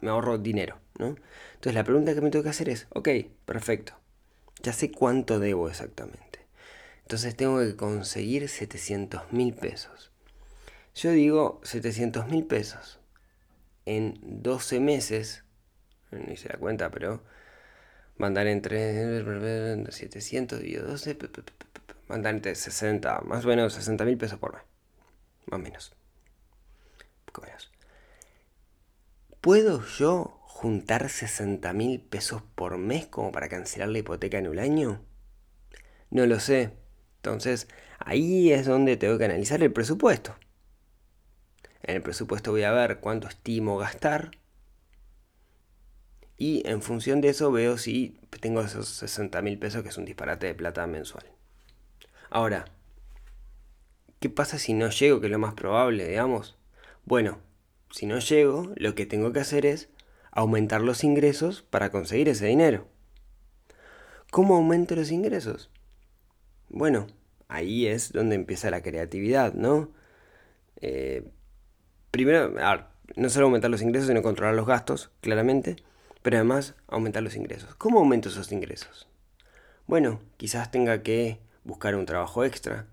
me 0.00 0.10
ahorro 0.10 0.38
dinero, 0.38 0.78
¿no? 0.98 1.16
Entonces 1.54 1.74
la 1.74 1.84
pregunta 1.84 2.14
que 2.14 2.20
me 2.20 2.30
tengo 2.30 2.42
que 2.42 2.50
hacer 2.50 2.68
es, 2.68 2.86
ok, 2.90 3.08
perfecto, 3.44 3.94
ya 4.62 4.72
sé 4.72 4.90
cuánto 4.90 5.38
debo 5.38 5.68
exactamente. 5.68 6.46
Entonces 7.02 7.36
tengo 7.36 7.60
que 7.60 7.76
conseguir 7.76 8.48
700 8.48 9.32
mil 9.32 9.54
pesos. 9.54 10.10
Yo 10.94 11.10
digo 11.10 11.60
700 11.62 12.28
mil 12.28 12.44
pesos 12.46 13.00
en 13.84 14.18
12 14.22 14.80
meses, 14.80 15.44
no 16.10 16.32
hice 16.32 16.48
la 16.48 16.58
cuenta, 16.58 16.90
pero 16.90 17.22
mandar 18.16 18.46
entre 18.46 19.22
700 19.92 20.62
y 20.64 20.74
12, 20.74 21.18
mandar 22.08 22.34
entre 22.34 22.54
60, 22.54 23.20
más 23.20 23.44
o 23.44 23.48
menos 23.48 23.74
60 23.74 24.04
mil 24.04 24.16
pesos 24.16 24.38
por 24.38 24.54
mes, 24.54 24.62
más 25.46 25.60
o 25.60 25.62
menos. 25.62 25.92
¿Puedo 29.40 29.84
yo 29.86 30.40
juntar 30.56 31.10
60 31.10 31.74
mil 31.74 32.00
pesos 32.00 32.42
por 32.54 32.78
mes 32.78 33.06
como 33.06 33.30
para 33.30 33.50
cancelar 33.50 33.90
la 33.90 33.98
hipoteca 33.98 34.38
en 34.38 34.48
un 34.48 34.58
año? 34.58 35.02
No 36.10 36.24
lo 36.24 36.40
sé. 36.40 36.72
Entonces, 37.16 37.68
ahí 37.98 38.50
es 38.52 38.64
donde 38.64 38.96
tengo 38.96 39.18
que 39.18 39.26
analizar 39.26 39.62
el 39.62 39.70
presupuesto. 39.70 40.34
En 41.82 41.96
el 41.96 42.02
presupuesto 42.02 42.52
voy 42.52 42.62
a 42.62 42.72
ver 42.72 43.00
cuánto 43.00 43.28
estimo 43.28 43.76
gastar. 43.76 44.30
Y 46.38 46.66
en 46.66 46.80
función 46.80 47.20
de 47.20 47.28
eso 47.28 47.52
veo 47.52 47.76
si 47.76 48.18
tengo 48.40 48.62
esos 48.62 48.88
60 48.88 49.42
mil 49.42 49.58
pesos, 49.58 49.82
que 49.82 49.90
es 49.90 49.98
un 49.98 50.06
disparate 50.06 50.46
de 50.46 50.54
plata 50.54 50.86
mensual. 50.86 51.26
Ahora, 52.30 52.64
¿qué 54.20 54.30
pasa 54.30 54.58
si 54.58 54.72
no 54.72 54.88
llego, 54.88 55.20
que 55.20 55.26
es 55.26 55.32
lo 55.32 55.38
más 55.38 55.52
probable, 55.52 56.08
digamos? 56.08 56.56
Bueno, 57.04 57.40
si 57.90 58.06
no 58.06 58.18
llego, 58.20 58.72
lo 58.76 58.94
que 58.94 59.04
tengo 59.04 59.34
que 59.34 59.40
hacer 59.40 59.66
es 59.66 59.90
aumentar 60.36 60.82
los 60.82 61.02
ingresos 61.02 61.62
para 61.62 61.90
conseguir 61.90 62.28
ese 62.28 62.46
dinero. 62.46 62.86
¿Cómo 64.30 64.56
aumento 64.56 64.94
los 64.94 65.10
ingresos? 65.10 65.70
Bueno, 66.68 67.06
ahí 67.48 67.86
es 67.86 68.12
donde 68.12 68.34
empieza 68.36 68.70
la 68.70 68.82
creatividad, 68.82 69.54
¿no? 69.54 69.90
Eh, 70.82 71.26
primero, 72.10 72.54
no 73.16 73.30
solo 73.30 73.46
aumentar 73.46 73.70
los 73.70 73.80
ingresos, 73.80 74.08
sino 74.08 74.20
controlar 74.20 74.54
los 74.54 74.66
gastos, 74.66 75.10
claramente, 75.22 75.76
pero 76.20 76.36
además 76.36 76.74
aumentar 76.86 77.22
los 77.22 77.34
ingresos. 77.34 77.74
¿Cómo 77.76 77.98
aumento 77.98 78.28
esos 78.28 78.52
ingresos? 78.52 79.08
Bueno, 79.86 80.20
quizás 80.36 80.70
tenga 80.70 81.02
que 81.02 81.40
buscar 81.64 81.94
un 81.94 82.04
trabajo 82.04 82.44
extra, 82.44 82.88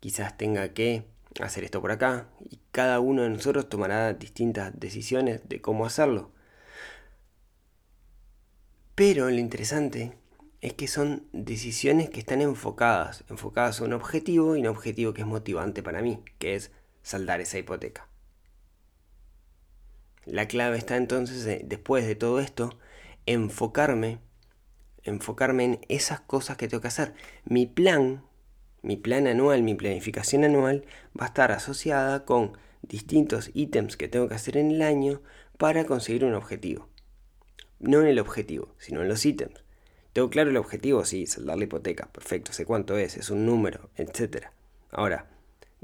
quizás 0.00 0.38
tenga 0.38 0.72
que 0.72 1.04
hacer 1.42 1.64
esto 1.64 1.82
por 1.82 1.92
acá 1.92 2.28
y 2.48 2.60
cada 2.72 2.98
uno 3.00 3.22
de 3.22 3.28
nosotros 3.28 3.68
tomará 3.68 4.14
distintas 4.14 4.72
decisiones 4.80 5.46
de 5.50 5.60
cómo 5.60 5.84
hacerlo. 5.84 6.30
Pero 8.98 9.30
lo 9.30 9.38
interesante 9.38 10.12
es 10.60 10.72
que 10.72 10.88
son 10.88 11.22
decisiones 11.32 12.10
que 12.10 12.18
están 12.18 12.40
enfocadas, 12.40 13.22
enfocadas 13.30 13.80
a 13.80 13.84
un 13.84 13.92
objetivo 13.92 14.56
y 14.56 14.62
un 14.62 14.66
objetivo 14.66 15.14
que 15.14 15.20
es 15.20 15.26
motivante 15.28 15.84
para 15.84 16.02
mí, 16.02 16.20
que 16.40 16.56
es 16.56 16.72
saldar 17.04 17.40
esa 17.40 17.58
hipoteca. 17.58 18.08
La 20.24 20.48
clave 20.48 20.78
está 20.78 20.96
entonces, 20.96 21.60
después 21.64 22.08
de 22.08 22.16
todo 22.16 22.40
esto, 22.40 22.76
enfocarme, 23.24 24.18
enfocarme 25.04 25.64
en 25.64 25.80
esas 25.88 26.18
cosas 26.18 26.56
que 26.56 26.66
tengo 26.66 26.80
que 26.80 26.88
hacer. 26.88 27.14
Mi 27.44 27.66
plan 27.66 28.24
mi 28.82 28.96
plan 28.96 29.28
anual, 29.28 29.62
mi 29.62 29.76
planificación 29.76 30.42
anual 30.42 30.84
va 31.16 31.26
a 31.26 31.28
estar 31.28 31.52
asociada 31.52 32.24
con 32.24 32.58
distintos 32.82 33.52
ítems 33.54 33.96
que 33.96 34.08
tengo 34.08 34.28
que 34.28 34.34
hacer 34.34 34.56
en 34.56 34.72
el 34.72 34.82
año 34.82 35.22
para 35.56 35.84
conseguir 35.84 36.24
un 36.24 36.34
objetivo. 36.34 36.87
No 37.80 38.00
en 38.00 38.08
el 38.08 38.18
objetivo, 38.18 38.74
sino 38.78 39.02
en 39.02 39.08
los 39.08 39.24
ítems. 39.24 39.62
Tengo 40.12 40.30
claro 40.30 40.50
el 40.50 40.56
objetivo, 40.56 41.04
sí, 41.04 41.26
saldar 41.26 41.58
la 41.58 41.64
hipoteca, 41.64 42.08
perfecto, 42.12 42.52
sé 42.52 42.64
cuánto 42.64 42.96
es, 42.98 43.16
es 43.16 43.30
un 43.30 43.46
número, 43.46 43.90
etc. 43.96 44.46
Ahora, 44.90 45.26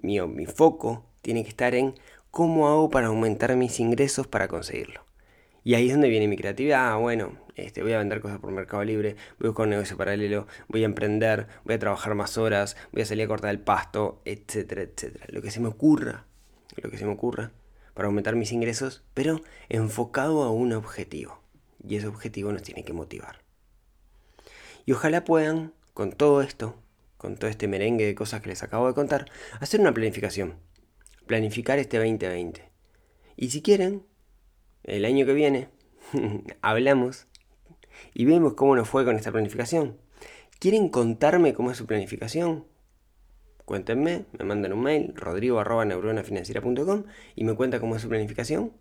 mi, 0.03 0.21
mi 0.21 0.47
foco 0.47 1.07
tiene 1.23 1.43
que 1.43 1.51
estar 1.51 1.75
en 1.75 1.95
cómo 2.31 2.69
hago 2.69 2.91
para 2.91 3.07
aumentar 3.09 3.55
mis 3.57 3.79
ingresos 3.79 4.27
para 4.27 4.49
conseguirlo. 4.49 5.05
Y 5.63 5.75
ahí 5.75 5.87
es 5.87 5.93
donde 5.93 6.09
viene 6.09 6.29
mi 6.29 6.37
creatividad. 6.37 6.93
Ah, 6.93 6.97
bueno, 6.97 7.39
este, 7.55 7.83
voy 7.83 7.93
a 7.93 7.99
vender 7.99 8.21
cosas 8.21 8.39
por 8.39 8.51
Mercado 8.51 8.83
Libre, 8.85 9.17
voy 9.39 9.47
a 9.47 9.51
buscar 9.51 9.65
un 9.65 9.71
negocio 9.71 9.97
paralelo, 9.97 10.47
voy 10.69 10.83
a 10.83 10.87
emprender, 10.87 11.47
voy 11.65 11.77
a 11.77 11.79
trabajar 11.79 12.15
más 12.15 12.37
horas, 12.37 12.77
voy 12.93 13.03
a 13.03 13.07
salir 13.07 13.25
a 13.25 13.29
cortar 13.29 13.51
el 13.51 13.61
pasto, 13.61 14.21
etcétera, 14.25 14.83
etcétera. 14.83 15.27
Lo 15.29 15.41
que 15.41 15.51
se 15.51 15.61
me 15.61 15.69
ocurra, 15.69 16.27
lo 16.83 16.91
que 16.91 16.99
se 16.99 17.07
me 17.07 17.13
ocurra 17.13 17.53
para 17.95 18.09
aumentar 18.09 18.35
mis 18.35 18.51
ingresos, 18.51 19.05
pero 19.15 19.41
enfocado 19.69 20.43
a 20.43 20.51
un 20.51 20.73
objetivo. 20.73 21.44
Y 21.87 21.97
ese 21.97 22.07
objetivo 22.07 22.53
nos 22.53 22.63
tiene 22.63 22.85
que 22.85 22.93
motivar. 22.93 23.43
Y 24.87 24.93
ojalá 24.93 25.25
puedan, 25.25 25.73
con 25.93 26.13
todo 26.13 26.43
esto, 26.43 26.77
con 27.17 27.37
todo 27.37 27.51
este 27.51 27.69
merengue 27.69 28.07
de 28.07 28.15
cosas 28.15 28.41
que 28.41 28.51
les 28.51 28.63
acabo 28.63 28.87
de 28.87 28.95
contar, 28.95 29.31
hacer 29.61 29.81
una 29.81 29.95
planificación. 29.95 30.59
Planificar 31.27 31.79
este 31.79 31.99
2020. 31.99 32.69
Y 33.37 33.51
si 33.51 33.63
quieren, 33.63 34.05
el 34.83 35.05
año 35.05 35.25
que 35.27 35.33
viene, 35.33 35.69
hablamos 36.63 37.27
y 38.13 38.25
vemos 38.25 38.55
cómo 38.55 38.77
nos 38.77 38.89
fue 38.89 39.05
con 39.05 39.17
esta 39.17 39.33
planificación. 39.33 39.99
¿Quieren 40.59 40.89
contarme 40.89 41.55
cómo 41.55 41.71
es 41.71 41.77
su 41.77 41.87
planificación? 41.87 42.67
Cuéntenme, 43.65 44.27
me 44.39 44.45
mandan 44.45 44.75
un 44.75 44.83
mail, 44.83 45.15
rodrigo.neuronafinanciera.com 45.17 47.05
y 47.35 47.45
me 47.45 47.55
cuenta 47.55 47.81
cómo 47.81 47.97
es 47.97 48.03
su 48.03 48.09
planificación. 48.09 48.73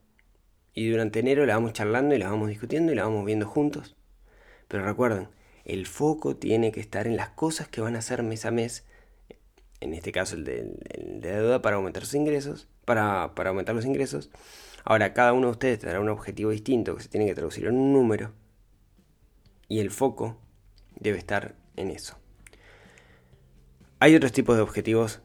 Y 0.74 0.90
durante 0.90 1.20
enero 1.20 1.46
la 1.46 1.56
vamos 1.56 1.74
charlando 1.74 2.16
y 2.16 2.18
la 2.18 2.30
vamos 2.30 2.50
discutiendo 2.50 2.92
y 2.92 2.96
la 2.96 3.04
vamos 3.04 3.26
viendo 3.26 3.48
juntos. 3.48 3.96
Pero 4.68 4.86
recuerden, 4.86 5.30
el 5.66 5.86
foco 5.86 6.36
tiene 6.36 6.72
que 6.72 6.80
estar 6.80 7.08
en 7.08 7.16
las 7.16 7.30
cosas 7.30 7.68
que 7.68 7.82
van 7.82 7.96
a 7.96 8.00
hacer 8.00 8.24
mes 8.24 8.46
a 8.46 8.52
mes. 8.52 8.86
En 9.80 9.94
este 9.94 10.12
caso 10.12 10.36
el 10.36 10.46
de, 10.46 10.72
deuda 11.20 11.62
para 11.62 11.76
aumentar 11.76 12.06
sus 12.06 12.16
ingresos, 12.16 12.68
para, 12.86 13.36
para 13.36 13.50
aumentar 13.50 13.76
los 13.76 13.86
ingresos 13.86 14.30
Ahora, 14.86 15.14
cada 15.14 15.34
uno 15.34 15.48
de 15.48 15.52
ustedes 15.52 15.80
tendrá 15.80 16.00
un 16.02 16.10
objetivo 16.10 16.52
distinto 16.52 16.96
que 16.96 17.04
se 17.04 17.10
tiene 17.10 17.26
que 17.26 17.36
traducir 17.36 17.66
en 17.66 17.76
un 17.76 17.94
número 17.94 18.34
y 19.70 19.80
el 19.80 19.92
foco 19.92 20.38
debe 21.00 21.18
estar 21.18 21.56
en 21.78 21.90
eso. 21.90 22.18
Hay 24.00 24.14
otros 24.16 24.34
tipos 24.34 24.58
de 24.58 24.62
objetivos 24.62 25.22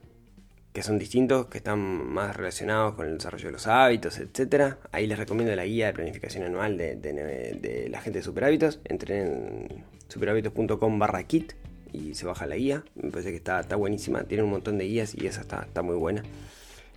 que 0.79 0.83
son 0.83 0.97
distintos, 0.97 1.47
que 1.47 1.57
están 1.57 1.77
más 2.07 2.37
relacionados 2.37 2.93
con 2.93 3.05
el 3.05 3.17
desarrollo 3.17 3.47
de 3.47 3.51
los 3.51 3.67
hábitos, 3.67 4.17
etc. 4.17 4.75
Ahí 4.93 5.07
les 5.07 5.19
recomiendo 5.19 5.53
la 5.53 5.65
guía 5.65 5.87
de 5.87 5.93
planificación 5.93 6.45
anual 6.45 6.77
de, 6.77 7.87
la 7.91 7.99
gente 7.99 8.19
de 8.19 8.23
Superhábitos. 8.23 8.79
Entren 8.85 9.27
en 9.27 9.83
superhábitos.com 10.07 10.97
barra 10.97 11.21
kit 11.23 11.51
y 11.91 12.15
se 12.15 12.25
baja 12.25 12.47
la 12.47 12.55
guía. 12.55 12.85
Me 12.95 13.11
parece 13.11 13.31
que 13.31 13.35
está, 13.35 13.59
está 13.59 13.75
buenísima. 13.75 14.23
Tiene 14.23 14.43
un 14.43 14.51
montón 14.51 14.77
de 14.77 14.85
guías 14.85 15.15
y 15.15 15.27
esa 15.27 15.41
está, 15.41 15.63
está 15.63 15.81
muy 15.81 15.97
buena. 15.97 16.23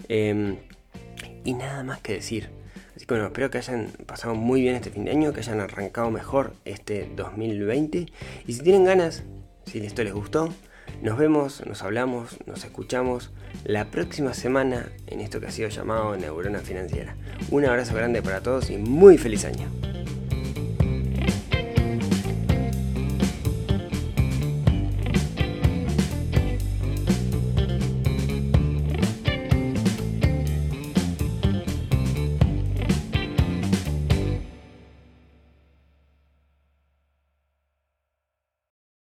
Em, 0.09 0.59
y 1.43 1.55
nada 1.55 1.83
más 1.83 2.01
que 2.03 2.13
decir. 2.13 2.51
Así 2.95 3.05
que 3.05 3.15
bueno, 3.15 3.27
espero 3.27 3.51
que 3.51 3.59
hayan 3.59 3.89
pasado 4.07 4.37
muy 4.37 4.61
bien 4.61 4.77
este 4.77 4.91
fin 4.91 5.07
de 5.07 5.11
año, 5.11 5.33
que 5.33 5.41
hayan 5.41 5.59
arrancado 5.59 6.09
mejor 6.13 6.53
este 6.65 7.11
2020. 7.17 8.07
Y 8.47 8.53
si 8.53 8.63
tienen 8.63 8.85
ganas, 8.85 9.25
si 9.67 9.85
esto 9.85 10.05
les 10.05 10.15
gustó, 10.15 10.51
nos 11.03 11.19
vemos, 11.19 11.67
nos 11.67 11.83
hablamos, 11.83 12.39
nos 12.47 12.65
escuchamos 12.65 13.31
la 13.65 13.87
próxima 13.87 14.35
semana 14.35 14.87
en 15.09 15.21
esto 15.21 15.41
que 15.41 15.47
ha 15.47 15.51
sido 15.51 15.69
llamado 15.69 16.17
Neurona 16.17 16.61
Financiera. 16.61 17.17
Un 17.51 17.67
abrazo 17.67 17.95
grande 17.95 18.23
para 18.23 18.41
todos 18.41 18.71
y 18.71 18.79
muy 18.79 19.19
feliz 19.19 19.45
año. 19.45 19.92